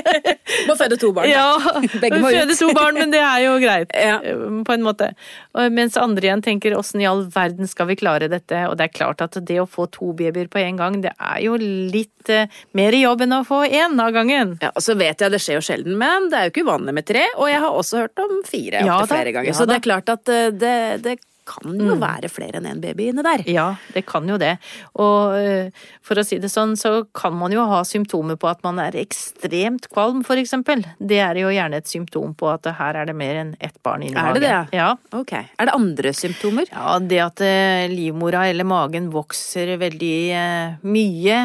Må 0.69 0.75
føde 0.79 0.97
to 1.01 1.13
barn. 1.17 1.29
Ja, 1.31 1.53
Begge 2.03 2.19
må 2.23 2.31
føde 2.33 2.57
to 2.59 2.71
barn, 2.77 2.97
men 2.99 3.13
det 3.13 3.21
er 3.23 3.45
jo 3.45 3.59
greit, 3.63 3.93
Ja. 4.11 4.17
eh, 4.25 4.41
på 4.67 4.73
en 4.75 4.83
måte. 4.87 5.13
Og 5.55 5.71
Mens 5.73 5.97
andre 6.01 6.27
igjen 6.31 6.43
tenker 6.43 6.75
'åssen 6.79 7.01
i 7.03 7.07
all 7.09 7.25
verden 7.31 7.69
skal 7.69 7.87
vi 7.91 7.97
klare 8.01 8.29
dette'? 8.33 8.65
Og 8.71 8.77
det 8.81 8.89
er 8.89 8.97
klart 8.97 9.21
at 9.21 9.37
det 9.45 9.61
å 9.61 9.69
få 9.69 9.87
to 9.91 10.13
babyer 10.17 10.49
på 10.49 10.59
en 10.65 10.77
gang, 10.81 11.01
det 11.05 11.13
er 11.21 11.41
jo 11.45 11.57
litt 11.61 12.29
eh, 12.33 12.47
mer 12.75 12.93
jobb 12.97 13.21
enn 13.27 13.37
å 13.41 13.45
få 13.47 13.63
én 13.69 14.01
av 14.01 14.13
gangen. 14.17 14.57
Ja, 14.63 14.73
og 14.75 14.83
så 14.83 14.97
vet 14.97 15.21
jeg 15.21 15.31
det 15.31 15.41
skjer 15.45 15.61
jo 15.61 15.67
sjelden, 15.69 15.99
men 16.01 16.31
det 16.31 16.39
er 16.39 16.49
jo 16.49 16.55
ikke 16.57 16.67
uvanlig 16.67 16.95
med 16.95 17.07
tre. 17.07 17.27
Og 17.37 17.49
jeg 17.53 17.61
har 17.61 17.71
også 17.77 18.03
hørt 18.05 18.19
om 18.25 18.41
fire 18.49 18.81
opptil 18.87 19.13
flere 19.15 19.33
ganger. 19.37 19.53
så 19.53 19.67
det 19.69 19.77
er 19.77 19.81
klart 19.81 19.90
at 19.91 20.29
eh, 20.29 20.53
det, 20.53 21.03
det 21.05 21.17
kan 21.51 21.81
jo 21.81 21.97
være 22.01 22.31
flere 22.31 22.61
enn 22.61 22.69
én 22.71 22.83
baby 22.83 23.09
inne 23.11 23.25
der. 23.27 23.43
Ja, 23.51 23.67
det 23.95 24.05
kan 24.09 24.29
jo 24.31 24.39
det. 24.41 24.55
Og 25.03 25.37
eh, 25.39 25.87
for 26.05 26.21
å 26.21 26.25
si 26.27 26.39
det 26.43 26.51
sånn, 26.53 26.77
så 26.79 27.05
kan 27.17 27.35
man 27.37 27.55
jo 27.55 27.65
ha 27.71 27.83
symptomer 27.87 28.39
på 28.41 28.51
at 28.51 28.63
man 28.67 28.81
er 28.83 28.97
ekstremt 29.01 29.89
kvalm, 29.91 30.23
for 30.27 30.41
eksempel. 30.41 30.85
Det 30.99 31.21
er 31.25 31.41
jo 31.43 31.53
gjerne 31.53 31.81
et 31.81 31.91
symptom 31.91 32.35
på 32.39 32.51
at 32.53 32.69
her 32.79 33.01
er 33.03 33.11
det 33.11 33.17
mer 33.19 33.43
enn 33.43 33.53
ett 33.59 33.77
barn 33.85 34.05
inni 34.07 34.19
Er 34.21 34.39
det 34.39 34.45
det? 34.47 34.55
Ja. 34.77 34.93
Ok. 35.17 35.35
Er 35.37 35.71
det 35.71 35.77
andre 35.77 36.15
symptomer? 36.17 36.71
Ja, 36.71 36.99
det 37.03 37.23
at 37.25 37.45
eh, 37.45 37.87
livmora 37.91 38.47
eller 38.51 38.69
magen 38.69 39.11
vokser 39.15 39.77
veldig 39.81 40.17
eh, 40.37 40.79
mye 40.87 41.39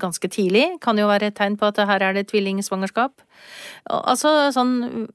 ganske 0.00 0.28
tidlig, 0.32 0.64
kan 0.82 0.98
jo 0.98 1.06
være 1.08 1.28
et 1.30 1.36
tegn 1.38 1.56
på 1.58 1.68
at 1.68 1.78
her 1.88 2.02
er 2.08 2.16
det 2.16 2.26
tvillingsvangerskap. 2.30 3.24
Altså 3.90 4.50
sånn 4.54 5.08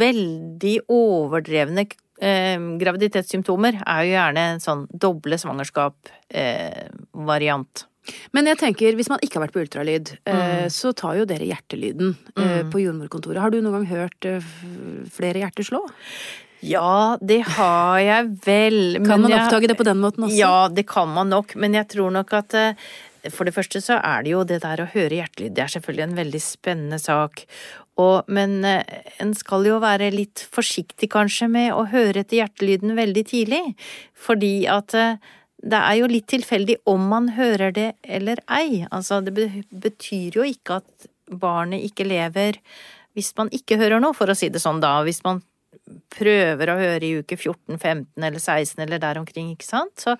veldig 0.00 0.74
overdrevne 0.92 1.86
eh, 2.20 2.58
graviditetssymptomer 2.80 3.72
er 3.82 4.00
jo 4.06 4.12
gjerne 4.14 4.42
en 4.54 4.60
sånn 4.62 4.86
doble 4.92 5.36
svangerskap-variant. 5.42 7.86
Men 8.36 8.46
jeg 8.46 8.58
tenker, 8.60 8.94
hvis 8.94 9.08
man 9.10 9.18
ikke 9.24 9.34
har 9.40 9.44
vært 9.48 9.56
på 9.56 9.62
ultralyd, 9.64 10.12
eh, 10.30 10.68
så 10.70 10.92
tar 10.94 11.16
jo 11.18 11.24
dere 11.26 11.42
hjertelyden 11.48 12.12
eh, 12.38 12.62
på 12.70 12.78
jordmorkontoret. 12.84 13.40
Har 13.42 13.50
du 13.50 13.58
noen 13.58 13.74
gang 13.80 13.88
hørt 13.90 14.20
eh, 14.30 14.38
flere 15.10 15.42
hjerter 15.42 15.66
slå? 15.66 15.82
ja, 16.66 17.18
det 17.20 17.42
har 17.58 17.98
jeg 18.00 18.30
vel. 18.46 18.96
Kan 19.04 19.20
man 19.22 19.30
jeg- 19.30 19.40
oppdage 19.44 19.68
det 19.70 19.76
på 19.78 19.84
den 19.86 19.98
måten 20.02 20.24
også? 20.24 20.38
Ja, 20.38 20.68
det 20.72 20.86
kan 20.88 21.08
man 21.12 21.28
nok, 21.30 21.52
men 21.54 21.74
jeg 21.76 21.86
tror 21.92 22.10
nok 22.14 22.32
at 22.32 22.54
eh, 22.54 22.74
for 23.34 23.48
det 23.48 23.54
første 23.56 23.80
så 23.84 23.98
er 24.04 24.24
det 24.24 24.32
jo 24.32 24.44
det 24.48 24.60
der 24.64 24.82
å 24.82 24.90
høre 24.92 25.20
hjertelyd, 25.20 25.54
det 25.56 25.64
er 25.64 25.72
selvfølgelig 25.76 26.06
en 26.06 26.18
veldig 26.18 26.42
spennende 26.42 26.98
sak. 27.02 27.44
Og, 28.02 28.28
men 28.28 28.58
eh, 28.68 28.84
en 29.22 29.32
skal 29.36 29.64
jo 29.68 29.78
være 29.82 30.10
litt 30.14 30.44
forsiktig 30.52 31.08
kanskje 31.14 31.48
med 31.52 31.72
å 31.72 31.86
høre 31.92 32.22
etter 32.22 32.42
hjertelyden 32.42 32.96
veldig 32.98 33.24
tidlig, 33.30 33.62
fordi 34.12 34.54
at 34.70 34.96
eh, 34.96 35.18
det 35.66 35.80
er 35.80 35.98
jo 36.00 36.10
litt 36.10 36.28
tilfeldig 36.30 36.78
om 36.90 37.08
man 37.10 37.30
hører 37.36 37.72
det 37.74 37.88
eller 38.04 38.42
ei. 38.52 38.84
Altså, 38.90 39.22
det 39.24 39.32
betyr 39.70 40.36
jo 40.36 40.44
ikke 40.46 40.82
at 40.82 41.08
barnet 41.32 41.82
ikke 41.88 42.06
lever 42.06 42.60
hvis 43.16 43.32
man 43.38 43.48
ikke 43.56 43.78
hører 43.80 44.02
noe, 44.02 44.14
for 44.14 44.28
å 44.28 44.36
si 44.36 44.50
det 44.52 44.60
sånn 44.60 44.82
da. 44.84 44.98
Hvis 45.06 45.22
man 45.24 45.40
prøver 46.10 46.70
å 46.70 46.76
høre 46.78 47.06
i 47.06 47.12
uke 47.20 47.36
14, 47.36 47.76
15 47.78 48.24
eller 48.26 48.42
16 48.42 48.82
eller 48.82 49.02
der 49.02 49.20
omkring, 49.20 49.52
ikke 49.54 49.68
sant, 49.68 49.94
så, 50.02 50.16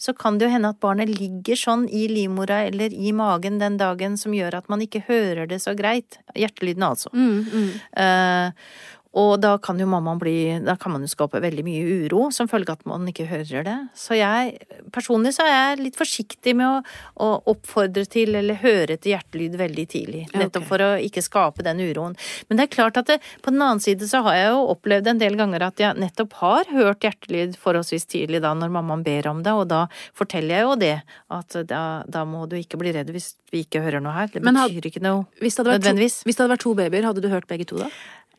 så 0.00 0.14
kan 0.16 0.38
det 0.38 0.48
jo 0.48 0.54
hende 0.54 0.70
at 0.72 0.80
barnet 0.82 1.10
ligger 1.12 1.58
sånn 1.58 1.86
i 1.88 2.06
livmora 2.10 2.62
eller 2.68 2.94
i 2.94 3.12
magen 3.16 3.58
den 3.60 3.76
dagen 3.80 4.16
som 4.20 4.36
gjør 4.36 4.60
at 4.60 4.70
man 4.72 4.84
ikke 4.84 5.04
hører 5.08 5.50
det 5.50 5.60
så 5.64 5.74
greit. 5.78 6.20
Hjertelyden, 6.38 6.86
altså. 6.86 7.12
Mm, 7.12 7.44
mm. 7.50 7.68
Eh, 8.04 8.70
og 9.18 9.40
da 9.42 9.56
kan 9.58 9.78
jo 9.80 9.88
mammaen 9.90 10.20
bli 10.20 10.34
Da 10.62 10.76
kan 10.78 10.92
man 10.94 11.02
jo 11.02 11.08
skape 11.10 11.40
veldig 11.42 11.64
mye 11.66 11.94
uro 12.04 12.28
som 12.30 12.46
følge 12.50 12.70
av 12.70 12.78
at 12.78 12.86
man 12.86 13.08
ikke 13.10 13.26
hører 13.26 13.64
det. 13.66 13.76
Så 13.98 14.14
jeg 14.14 14.60
personlig 14.94 15.32
så 15.34 15.42
er 15.48 15.50
jeg 15.50 15.80
litt 15.80 15.98
forsiktig 15.98 16.54
med 16.54 16.68
å, 16.68 16.76
å 17.18 17.30
oppfordre 17.50 18.04
til 18.10 18.38
eller 18.38 18.60
høre 18.62 18.94
etter 18.94 19.16
hjertelyd 19.16 19.56
veldig 19.58 19.86
tidlig. 19.90 20.22
Nettopp 20.30 20.62
okay. 20.62 20.68
for 20.68 20.84
å 20.86 20.90
ikke 21.02 21.24
skape 21.26 21.66
den 21.66 21.82
uroen. 21.82 22.14
Men 22.48 22.60
det 22.60 22.68
er 22.68 22.72
klart 22.76 23.00
at 23.02 23.10
det, 23.10 23.18
på 23.42 23.50
den 23.50 23.64
annen 23.66 23.82
side 23.82 24.06
så 24.10 24.22
har 24.28 24.38
jeg 24.38 24.52
jo 24.52 24.62
opplevd 24.76 25.10
en 25.10 25.22
del 25.24 25.38
ganger 25.40 25.66
at 25.66 25.82
jeg 25.82 25.98
nettopp 25.98 26.38
har 26.44 26.70
hørt 26.70 27.08
hjertelyd 27.08 27.58
forholdsvis 27.58 28.06
tidlig 28.14 28.44
da 28.44 28.54
når 28.54 28.70
mammaen 28.78 29.02
ber 29.06 29.26
om 29.32 29.42
det, 29.42 29.56
og 29.56 29.66
da 29.72 29.84
forteller 30.16 30.60
jeg 30.60 30.68
jo 30.68 30.78
det. 30.84 30.94
At 31.34 31.58
da, 31.66 31.82
da 32.06 32.24
må 32.28 32.46
du 32.50 32.56
ikke 32.60 32.78
bli 32.78 32.94
redd 32.94 33.10
hvis 33.10 33.32
vi 33.50 33.64
ikke 33.66 33.82
hører 33.82 34.02
noe 34.04 34.14
her. 34.14 34.30
Det 34.30 34.44
Men 34.46 34.58
had- 34.58 34.70
betyr 34.70 34.92
ikke 34.92 35.02
noe 35.02 35.26
Hvis, 35.42 35.58
det 35.58 35.66
vært 35.66 35.82
nødvendigvis. 35.82 36.22
hvis 36.22 36.38
det 36.38 36.44
hadde 36.44 36.54
vært 36.54 36.66
to 36.68 36.74
babyer, 36.78 37.10
hadde 37.10 37.26
du 37.26 37.30
hørt 37.32 37.50
begge 37.50 37.66
to 37.66 37.82
da? 37.82 37.90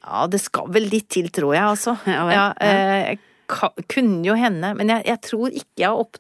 Ja, 0.06 0.26
det 0.28 0.40
skal 0.42 0.70
vel 0.74 0.88
litt 0.90 1.10
til, 1.14 1.30
tror 1.30 1.54
jeg, 1.54 1.64
altså. 1.64 1.94
Ja 2.10 2.24
Ja, 2.34 2.46
eh, 2.60 2.98
jeg 3.12 3.20
ka- 3.52 3.74
kunne 3.92 4.24
jo 4.26 4.34
hende, 4.40 4.74
men 4.76 4.90
jeg, 4.90 5.06
jeg 5.06 5.22
tror 5.22 5.50
ikke 5.54 5.84
jeg 5.84 5.88
har 5.92 6.02
opp... 6.06 6.18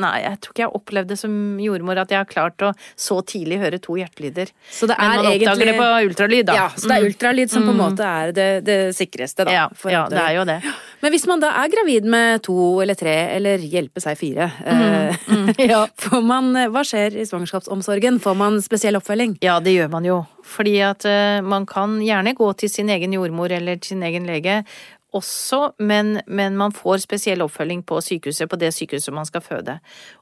Nei, 0.00 0.20
jeg 0.22 0.38
tror 0.40 0.54
ikke 0.54 0.62
jeg 0.62 0.68
har 0.70 0.76
opplevd 0.78 1.08
det 1.12 1.16
som 1.18 1.32
jordmor 1.60 1.98
at 2.00 2.12
jeg 2.12 2.20
har 2.22 2.28
klart 2.30 2.62
å 2.64 2.70
så 2.94 3.18
tidlig 3.26 3.58
høre 3.60 3.80
to 3.82 3.96
hjertelyder. 3.98 4.52
Så 4.70 4.86
det 4.88 4.96
Men 4.96 5.10
man 5.10 5.24
man 5.26 5.34
oppdager 5.34 5.68
det 5.68 5.74
på 5.76 5.88
ultralyd, 6.06 6.46
da. 6.48 6.54
Ja, 6.56 6.68
så 6.72 6.88
det 6.88 6.96
er 6.96 7.08
ultralyd 7.08 7.52
som 7.52 7.66
på 7.66 7.74
en 7.74 7.80
måte 7.80 8.06
er 8.06 8.32
det, 8.36 8.48
det 8.64 8.78
sikreste, 8.96 9.44
da. 9.44 9.52
Ja, 9.52 9.66
ja, 9.92 10.04
det 10.08 10.22
er 10.22 10.36
jo 10.38 10.44
det. 10.48 10.58
Men 11.02 11.14
hvis 11.14 11.26
man 11.28 11.42
da 11.42 11.50
er 11.62 11.72
gravid 11.72 12.08
med 12.08 12.42
to 12.46 12.56
eller 12.80 12.96
tre, 12.96 13.16
eller 13.36 13.58
hjelpe 13.60 14.00
seg 14.04 14.16
fire, 14.20 14.50
eh, 14.64 15.28
Ja. 15.72 15.82
får 16.00 16.24
man, 16.24 16.52
hva 16.72 16.84
skjer 16.86 17.18
i 17.20 17.26
svangerskapsomsorgen? 17.28 18.20
Får 18.22 18.38
man 18.38 18.60
spesiell 18.64 18.96
oppfølging? 19.00 19.36
Ja, 19.44 19.58
det 19.60 19.74
gjør 19.74 19.90
man 19.92 20.08
jo. 20.08 20.22
Fordi 20.46 20.78
at 20.86 21.04
eh, 21.08 21.42
man 21.44 21.66
kan 21.68 21.98
gjerne 22.04 22.32
gå 22.38 22.48
til 22.62 22.72
sin 22.72 22.88
egen 22.94 23.12
jordmor 23.18 23.52
eller 23.52 23.82
sin 23.84 24.02
egen 24.06 24.26
lege 24.28 24.62
også, 25.16 25.72
men, 25.82 26.20
men 26.26 26.56
man 26.58 26.74
får 26.74 27.02
spesiell 27.04 27.42
oppfølging 27.44 27.82
på 27.86 28.00
sykehuset, 28.04 28.48
på 28.50 28.58
det 28.60 28.72
sykehuset 28.76 29.14
man 29.14 29.28
skal 29.28 29.44
føde. 29.44 29.78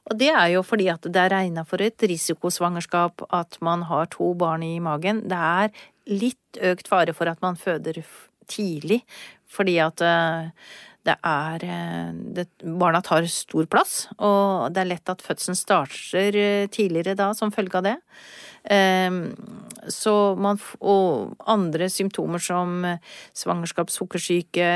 Og 0.09 0.17
det 0.19 0.31
er 0.33 0.47
jo 0.55 0.63
fordi 0.65 0.89
at 0.91 1.05
det 1.05 1.21
er 1.23 1.33
regna 1.35 1.65
for 1.67 1.81
et 1.85 2.07
risikosvangerskap 2.09 3.25
at 3.35 3.59
man 3.65 3.85
har 3.89 4.09
to 4.15 4.33
barn 4.39 4.65
i 4.65 4.79
magen. 4.83 5.23
Det 5.29 5.39
er 5.39 5.73
litt 6.09 6.61
økt 6.71 6.89
fare 6.89 7.13
for 7.13 7.29
at 7.29 7.41
man 7.45 7.59
føder 7.59 8.01
tidlig, 8.49 9.03
fordi 9.49 9.77
at 9.81 10.01
eh, 10.01 10.49
det 11.09 11.15
er 11.25 11.65
eh, 11.65 12.11
det, 12.37 12.47
Barna 12.63 13.01
tar 13.05 13.27
stor 13.31 13.67
plass, 13.71 14.03
og 14.17 14.69
det 14.73 14.83
er 14.83 14.91
lett 14.93 15.11
at 15.11 15.23
fødselen 15.25 15.57
starter 15.57 16.37
eh, 16.37 16.67
tidligere 16.71 17.17
da 17.19 17.31
som 17.37 17.53
følge 17.53 17.81
av 17.81 17.87
det. 17.89 17.97
Ehm, 18.69 19.35
Så 19.87 20.35
man 20.37 20.59
Og 20.81 21.35
andre 21.47 21.89
symptomer 21.89 22.39
som 22.39 22.85
eh, 22.85 22.99
svangerskapssukkersyke, 23.33 24.69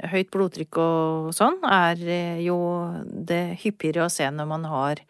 høyt 0.00 0.30
blodtrykk 0.32 0.78
og 0.80 1.34
sånn, 1.36 1.58
er 1.68 1.98
jo 2.40 2.56
det 3.04 3.60
hyppigere 3.60 4.06
å 4.06 4.12
se 4.12 4.24
når 4.30 4.46
man 4.48 4.64
har 4.64 5.02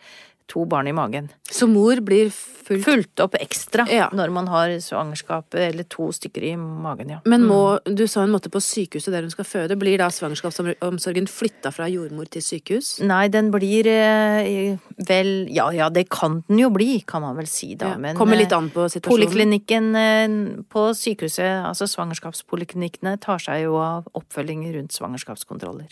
to 0.50 0.64
barn 0.68 0.90
i 0.90 0.94
magen. 0.96 1.30
Så 1.50 1.66
mor 1.70 2.02
blir 2.04 2.30
fullt 2.30 2.84
Fulgt 2.86 3.20
opp 3.22 3.34
ekstra 3.34 3.86
Ja. 3.90 4.08
når 4.14 4.30
man 4.30 4.46
har 4.46 4.68
svangerskapet 4.78 5.58
eller 5.58 5.86
to 5.90 6.10
stykker 6.14 6.44
i 6.52 6.52
magen, 6.56 7.08
ja. 7.10 7.18
Men 7.26 7.42
må, 7.48 7.80
du 7.84 8.06
sa 8.06 8.22
en 8.22 8.30
måte 8.30 8.50
på 8.52 8.60
sykehuset 8.62 9.10
der 9.10 9.26
hun 9.26 9.32
skal 9.32 9.44
føde, 9.48 9.78
blir 9.78 9.98
da 9.98 10.06
svangerskapsomsorgen 10.14 11.26
flytta 11.26 11.72
fra 11.74 11.88
jordmor 11.90 12.30
til 12.30 12.44
sykehus? 12.46 13.00
Nei, 13.02 13.26
den 13.32 13.50
blir 13.50 13.88
eh, 13.90 14.78
vel 15.08 15.48
Ja 15.50 15.70
ja, 15.74 15.88
det 15.90 16.08
kan 16.10 16.44
den 16.46 16.62
jo 16.62 16.70
bli, 16.70 17.02
kan 17.06 17.22
man 17.22 17.36
vel 17.38 17.48
si 17.50 17.74
da. 17.74 17.94
Ja, 17.94 17.98
Men 17.98 18.16
Kommer 18.18 18.38
eh, 18.38 18.44
litt 18.44 18.54
an 18.54 18.70
på 18.70 18.86
situasjonen. 18.86 19.26
Poliklinikken 19.26 19.90
eh, 19.98 20.62
på 20.70 20.90
sykehuset, 20.94 21.64
altså 21.66 21.90
svangerskapspoliklinikkene, 21.90 23.18
tar 23.20 23.42
seg 23.42 23.64
jo 23.66 23.80
av 23.82 24.06
oppfølging 24.14 24.68
rundt 24.76 24.94
svangerskapskontroller. 24.94 25.90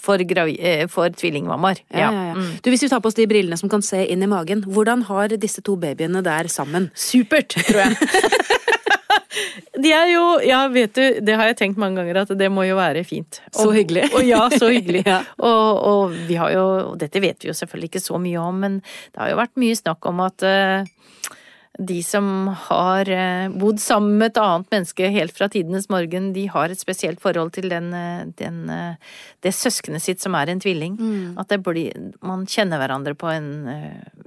For, 0.00 0.16
eh, 0.16 0.86
for 0.88 1.12
tvillingmammaer. 1.12 1.82
Ja, 1.92 2.08
ja, 2.08 2.22
ja. 2.30 2.34
Mm. 2.38 2.52
Du, 2.64 2.70
hvis 2.72 2.82
vi 2.86 2.88
tar 2.88 3.02
på 3.04 3.10
oss 3.10 3.18
de 3.18 3.28
brillene 3.28 3.58
som 3.60 3.68
kan 3.68 3.82
se 3.84 4.00
inn 4.08 4.22
i 4.24 4.30
magen, 4.30 4.64
hvordan 4.64 5.04
har 5.10 5.36
disse 5.36 5.60
to 5.66 5.76
babyene 5.76 6.22
der 6.24 6.48
sammen? 6.48 6.90
Supert, 6.96 7.52
tror 7.68 7.84
jeg. 7.84 7.96
De 9.80 9.92
er 9.94 10.10
jo, 10.12 10.24
ja 10.44 10.64
vet 10.72 10.92
du, 10.96 11.20
det 11.24 11.36
har 11.38 11.48
jeg 11.50 11.56
tenkt 11.60 11.78
mange 11.80 12.00
ganger 12.00 12.22
at 12.24 12.32
det 12.36 12.48
må 12.52 12.66
jo 12.66 12.76
være 12.76 13.04
fint. 13.06 13.38
Så 13.54 13.70
hyggelig. 13.72 14.08
Og 14.12 14.24
ja, 14.26 14.42
så 14.52 14.70
hyggelig. 14.72 15.04
Ja. 15.10 15.22
og, 15.38 15.78
og 15.90 16.16
vi 16.28 16.36
har 16.38 16.52
jo, 16.52 16.64
og 16.90 16.98
dette 17.00 17.22
vet 17.22 17.40
vi 17.42 17.48
jo 17.48 17.54
selvfølgelig 17.56 17.88
ikke 17.88 18.02
så 18.02 18.18
mye 18.20 18.42
om, 18.42 18.58
men 18.62 18.80
det 18.82 19.22
har 19.22 19.30
jo 19.32 19.38
vært 19.40 19.56
mye 19.62 19.78
snakk 19.78 20.06
om 20.10 20.20
at 20.26 20.44
eh, 20.46 20.90
de 21.80 22.02
som 22.04 22.26
har 22.68 23.08
eh, 23.08 23.48
bodd 23.56 23.78
sammen 23.80 24.18
med 24.20 24.30
et 24.34 24.40
annet 24.42 24.68
menneske 24.74 25.08
helt 25.14 25.32
fra 25.32 25.46
tidenes 25.48 25.86
morgen, 25.88 26.26
de 26.36 26.42
har 26.52 26.68
et 26.68 26.80
spesielt 26.80 27.20
forhold 27.22 27.54
til 27.56 27.70
den, 27.72 27.86
eh, 27.96 28.26
den, 28.36 28.58
eh, 28.68 28.96
det 29.40 29.52
søskenet 29.56 30.04
sitt 30.04 30.20
som 30.20 30.36
er 30.36 30.50
en 30.52 30.60
tvilling. 30.60 30.98
Mm. 31.00 31.38
At 31.40 31.48
det 31.48 31.62
blir, 31.64 31.94
man 32.20 32.44
kjenner 32.44 32.82
hverandre 32.82 33.14
på 33.16 33.30
en 33.32 33.48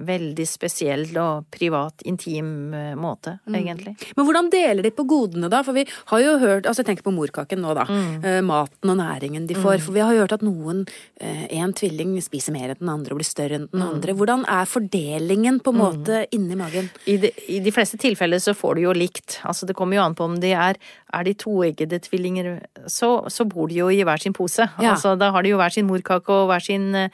veldig 0.04 0.46
spesiell 0.50 1.06
og 1.20 1.46
privat, 1.54 2.02
intim 2.04 2.72
måte, 2.98 3.38
Mm. 3.46 3.54
egentlig. 3.54 3.94
Men 4.16 4.26
hvordan 4.26 4.50
deler 4.50 4.82
de 4.82 4.90
på 4.90 5.06
godene, 5.06 5.48
da? 5.48 5.62
For 5.62 5.72
vi 5.76 5.86
har 6.06 6.20
jo 6.20 6.38
hørt 6.38 6.64
Altså, 6.64 6.82
tenker 6.82 7.02
på 7.04 7.12
morkaken 7.14 7.60
nå, 7.60 7.74
da. 7.76 7.84
Mm. 7.84 8.44
Maten 8.46 8.90
og 8.90 8.96
næringen 8.98 9.46
de 9.46 9.54
får. 9.54 9.80
For 9.84 9.92
vi 9.92 10.00
har 10.00 10.14
hørt 10.16 10.32
at 10.32 10.40
noen, 10.42 10.86
en 11.20 11.72
tvilling, 11.76 12.16
spiser 12.24 12.52
mer 12.52 12.70
enn 12.72 12.78
den 12.80 12.88
andre 12.88 13.12
og 13.12 13.18
blir 13.20 13.28
større 13.28 13.58
enn 13.60 13.68
den 13.70 13.80
Mm. 13.82 13.94
andre. 13.94 14.14
Hvordan 14.14 14.44
er 14.48 14.64
fordelingen 14.66 15.60
på 15.62 15.72
en 15.74 15.78
måte 15.78 16.26
inni 16.32 16.56
magen? 16.56 16.90
I 17.06 17.16
de, 17.18 17.30
I 17.50 17.58
de 17.64 17.72
fleste 17.74 17.98
tilfeller 18.00 18.40
så 18.42 18.54
får 18.56 18.76
du 18.76 18.84
jo 18.84 18.92
likt. 18.96 19.38
Altså 19.48 19.66
det 19.68 19.76
kommer 19.76 19.98
jo 19.98 20.04
an 20.04 20.16
på 20.16 20.26
om 20.28 20.36
de 20.40 20.52
er 20.54 20.78
Er 21.14 21.24
de 21.26 21.34
toeggede 21.38 22.00
tvillinger, 22.02 22.58
så, 22.90 23.28
så 23.30 23.44
bor 23.46 23.68
de 23.70 23.78
jo 23.78 23.90
i 23.92 24.02
hver 24.02 24.22
sin 24.22 24.34
pose. 24.34 24.66
Ja. 24.80 24.94
Altså 24.94 25.14
da 25.18 25.30
har 25.34 25.44
de 25.44 25.52
jo 25.52 25.58
hver 25.60 25.74
sin 25.74 25.86
morkake 25.86 26.32
og 26.32 26.48
hver 26.50 26.64
sin, 26.64 26.88
eh, 26.94 27.08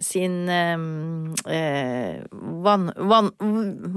sin 0.00 0.48
eh, 0.48 2.22
vann, 2.64 2.88
vann, 2.96 3.32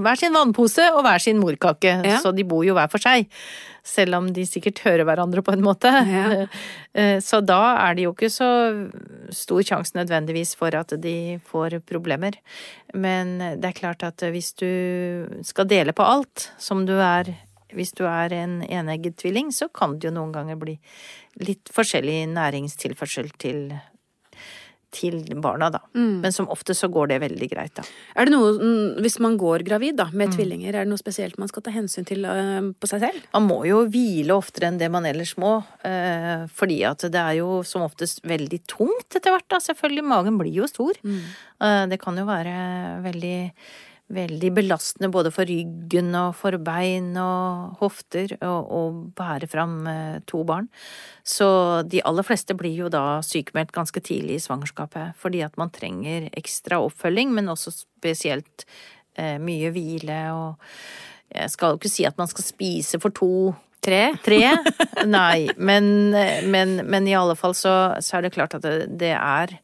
Hver 0.01 0.19
sin 0.19 0.35
vannpose 0.35 0.89
og 0.93 1.05
hver 1.05 1.23
sin 1.23 1.39
morkake. 1.39 2.01
Ja. 2.03 2.19
Så 2.19 2.35
de 2.35 2.43
bor 2.43 2.65
jo 2.67 2.75
hver 2.75 2.91
for 2.91 3.01
seg. 3.01 3.29
Selv 3.85 4.17
om 4.17 4.29
de 4.33 4.45
sikkert 4.49 4.81
hører 4.85 5.05
hverandre 5.05 5.43
på 5.45 5.53
en 5.53 5.65
måte. 5.65 5.91
Ja. 6.09 6.45
Eh, 6.95 7.19
Så 7.19 7.41
da 7.43 7.75
er 7.75 7.95
det 7.97 8.05
jo 8.05 8.13
ikke 8.13 8.29
så 8.31 8.47
stor 9.35 9.65
sjanse 9.67 9.97
nødvendigvis 9.97 10.53
for 10.55 10.71
at 10.79 10.93
de 11.03 11.41
får 11.43 11.81
problemer. 11.83 12.37
Men 12.95 13.35
det 13.59 13.67
er 13.67 13.75
klart 13.75 14.05
at 14.07 14.23
hvis 14.31 14.53
du 14.55 14.69
skal 15.43 15.67
dele 15.67 15.91
på 15.91 16.07
alt, 16.07 16.53
som 16.57 16.85
du 16.87 16.93
er 16.95 17.33
hvis 17.75 17.91
du 17.97 18.05
er 18.07 18.31
en 18.31 18.61
enegget 18.63 19.17
tvilling, 19.19 19.51
så 19.51 19.67
kan 19.73 19.97
det 19.99 20.09
jo 20.09 20.15
noen 20.15 20.31
ganger 20.35 20.59
bli 20.59 20.77
litt 21.43 21.71
forskjellig 21.75 22.21
næringstilførsel 22.31 23.31
til, 23.41 23.73
til 24.95 25.19
barna, 25.43 25.67
da. 25.73 25.81
Men 25.93 26.31
som 26.35 26.47
ofte 26.53 26.73
så 26.77 26.87
går 26.91 27.09
det 27.11 27.19
veldig 27.25 27.49
greit, 27.51 27.73
da. 27.75 27.83
Er 28.15 28.25
det 28.29 28.33
noe, 28.33 28.53
mm, 28.55 29.01
Hvis 29.03 29.19
man 29.19 29.35
går 29.37 29.65
gravid 29.67 29.97
da, 29.99 30.05
Mm. 30.05 30.17
med 30.21 30.33
tvillinger, 30.37 30.69
er 30.73 30.85
det 30.85 30.91
noe 30.93 31.01
spesielt 31.01 31.37
man 31.37 31.49
skal 31.51 31.61
ta 31.65 31.71
hensyn 31.75 32.05
til 32.07 32.23
uh, 32.25 32.71
på 32.79 32.87
seg 32.87 33.03
selv? 33.03 33.21
Man 33.33 33.47
må 33.49 33.59
jo 33.67 33.83
hvile 33.91 34.31
oftere 34.37 34.69
enn 34.71 34.79
det 34.79 34.89
man 34.91 35.05
ellers 35.05 35.35
må, 35.37 35.57
Uh, 35.85 36.47
fordi 36.49 36.79
at 36.87 37.03
det 37.11 37.19
er 37.21 37.35
jo 37.37 37.61
som 37.63 37.83
oftest 37.85 38.23
veldig 38.25 38.61
tungt 38.67 39.15
etter 39.19 39.31
hvert, 39.35 39.47
da. 39.51 39.57
Selvfølgelig, 39.61 40.03
magen 40.07 40.37
blir 40.39 40.53
jo 40.53 40.67
stor. 40.67 40.93
Eh, 41.05 41.85
det 41.87 41.99
kan 42.01 42.15
jo 42.17 42.25
være 42.25 42.55
veldig 43.03 43.51
Veldig 44.13 44.51
belastende 44.53 45.09
både 45.09 45.31
for 45.33 45.49
ryggen 45.49 46.11
og 46.13 46.35
for 46.37 46.59
bein 46.61 47.15
og 47.17 47.79
hofter 47.79 48.35
å 48.45 48.81
bære 49.17 49.49
fram 49.49 49.79
eh, 49.89 50.19
to 50.29 50.43
barn. 50.45 50.67
Så 51.25 51.47
de 51.89 52.03
aller 52.05 52.27
fleste 52.27 52.53
blir 52.53 52.83
jo 52.83 52.91
da 52.93 53.23
sykemeldt 53.25 53.73
ganske 53.73 54.03
tidlig 54.05 54.37
i 54.37 54.43
svangerskapet, 54.43 55.17
fordi 55.17 55.41
at 55.41 55.57
man 55.57 55.73
trenger 55.73 56.29
ekstra 56.37 56.77
oppfølging, 56.85 57.33
men 57.33 57.49
også 57.49 57.73
spesielt 57.73 58.67
eh, 59.17 59.41
mye 59.41 59.73
hvile 59.73 60.21
og 60.35 60.71
Jeg 61.35 61.49
skal 61.49 61.73
jo 61.73 61.79
ikke 61.79 61.89
si 61.89 62.05
at 62.05 62.19
man 62.21 62.29
skal 62.29 62.45
spise 62.45 62.99
for 63.01 63.09
to 63.09 63.55
Tre? 63.85 64.15
Tre? 64.25 64.39
Nei, 65.05 65.49
men, 65.57 66.09
men, 66.49 66.77
men 66.89 67.07
i 67.09 67.13
alle 67.17 67.35
fall 67.37 67.53
så, 67.57 67.73
så 68.01 68.17
er 68.17 68.25
det 68.25 68.33
klart 68.33 68.55
at 68.57 68.63
det, 68.65 68.87
det 69.01 69.11
er 69.13 69.57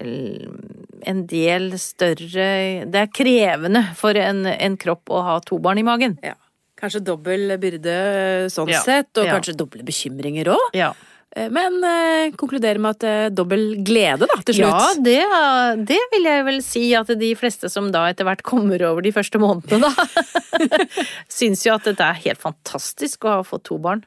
en 0.00 1.26
del 1.26 1.72
større 1.80 2.86
Det 2.86 3.00
er 3.02 3.10
krevende 3.14 3.82
for 3.98 4.16
en, 4.16 4.44
en 4.46 4.76
kropp 4.80 5.10
å 5.10 5.22
ha 5.26 5.38
to 5.44 5.58
barn 5.58 5.78
i 5.78 5.86
magen. 5.86 6.18
Ja. 6.24 6.34
Kanskje 6.80 7.02
dobbel 7.04 7.56
byrde 7.60 8.48
sånn 8.52 8.70
Ja. 8.72 8.80
sett, 8.80 9.10
og 9.18 9.26
Ja. 9.26 9.34
kanskje 9.36 9.56
doble 9.56 9.82
bekymringer 9.84 10.46
òg. 10.54 10.70
Ja, 10.74 10.92
Men 11.50 11.76
eh, 11.84 12.30
konkluderer 12.34 12.78
med 12.82 12.96
at 12.96 13.04
er 13.04 13.30
dobbel 13.30 13.76
glede, 13.84 14.26
da, 14.26 14.40
til 14.42 14.54
slutt. 14.54 14.72
ja 14.72 14.94
det, 14.98 15.86
det 15.86 15.98
vil 16.12 16.24
jeg 16.24 16.44
vel 16.44 16.62
si 16.62 16.94
at 16.94 17.06
de 17.06 17.34
fleste 17.38 17.70
som 17.70 17.92
da 17.92 18.06
etter 18.10 18.24
hvert 18.26 18.42
kommer 18.42 18.82
over 18.82 19.00
de 19.02 19.12
første 19.12 19.38
månedene, 19.38 19.80
da, 19.80 20.74
syns 21.28 21.62
jo 21.66 21.74
at 21.76 21.84
det 21.84 22.00
er 22.00 22.18
helt 22.24 22.40
fantastisk 22.42 23.24
å 23.28 23.36
ha 23.36 23.42
fått 23.46 23.64
to 23.70 23.78
barn. 23.78 24.02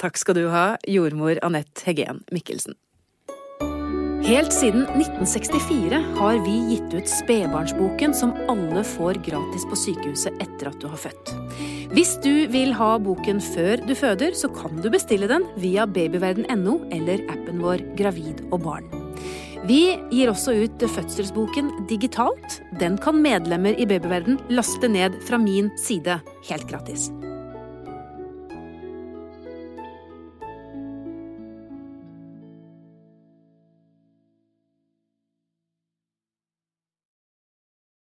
Takk 0.00 0.16
skal 0.16 0.34
du 0.34 0.48
ha, 0.50 0.76
jordmor 0.88 1.38
Anette 1.42 1.84
Heggen 1.84 2.22
Mikkelsen. 2.32 2.74
Helt 4.24 4.52
siden 4.56 4.86
1964 4.86 5.98
har 6.16 6.38
vi 6.46 6.52
gitt 6.70 6.94
ut 6.94 7.08
Spedbarnsboken, 7.08 8.14
som 8.16 8.30
alle 8.48 8.80
får 8.84 9.18
gratis 9.26 9.66
på 9.68 9.76
sykehuset 9.76 10.38
etter 10.40 10.70
at 10.70 10.78
du 10.80 10.86
har 10.88 10.96
født. 11.02 11.32
Hvis 11.92 12.14
du 12.24 12.46
vil 12.48 12.72
ha 12.72 12.94
boken 13.04 13.42
før 13.44 13.82
du 13.84 13.92
føder, 13.92 14.32
så 14.32 14.48
kan 14.48 14.80
du 14.80 14.88
bestille 14.88 15.28
den 15.28 15.44
via 15.60 15.84
babyverden.no 15.84 16.78
eller 16.96 17.26
appen 17.34 17.60
vår 17.60 17.84
Gravid 18.00 18.40
og 18.48 18.64
barn. 18.64 18.88
Vi 19.68 19.82
gir 20.08 20.32
også 20.32 20.56
ut 20.56 20.86
fødselsboken 20.96 21.84
digitalt. 21.92 22.62
Den 22.80 22.96
kan 22.96 23.20
medlemmer 23.20 23.76
i 23.76 23.84
Babyverden 23.88 24.40
laste 24.48 24.88
ned 24.88 25.20
fra 25.28 25.36
min 25.40 25.68
side 25.76 26.16
helt 26.48 26.68
gratis. 26.72 27.10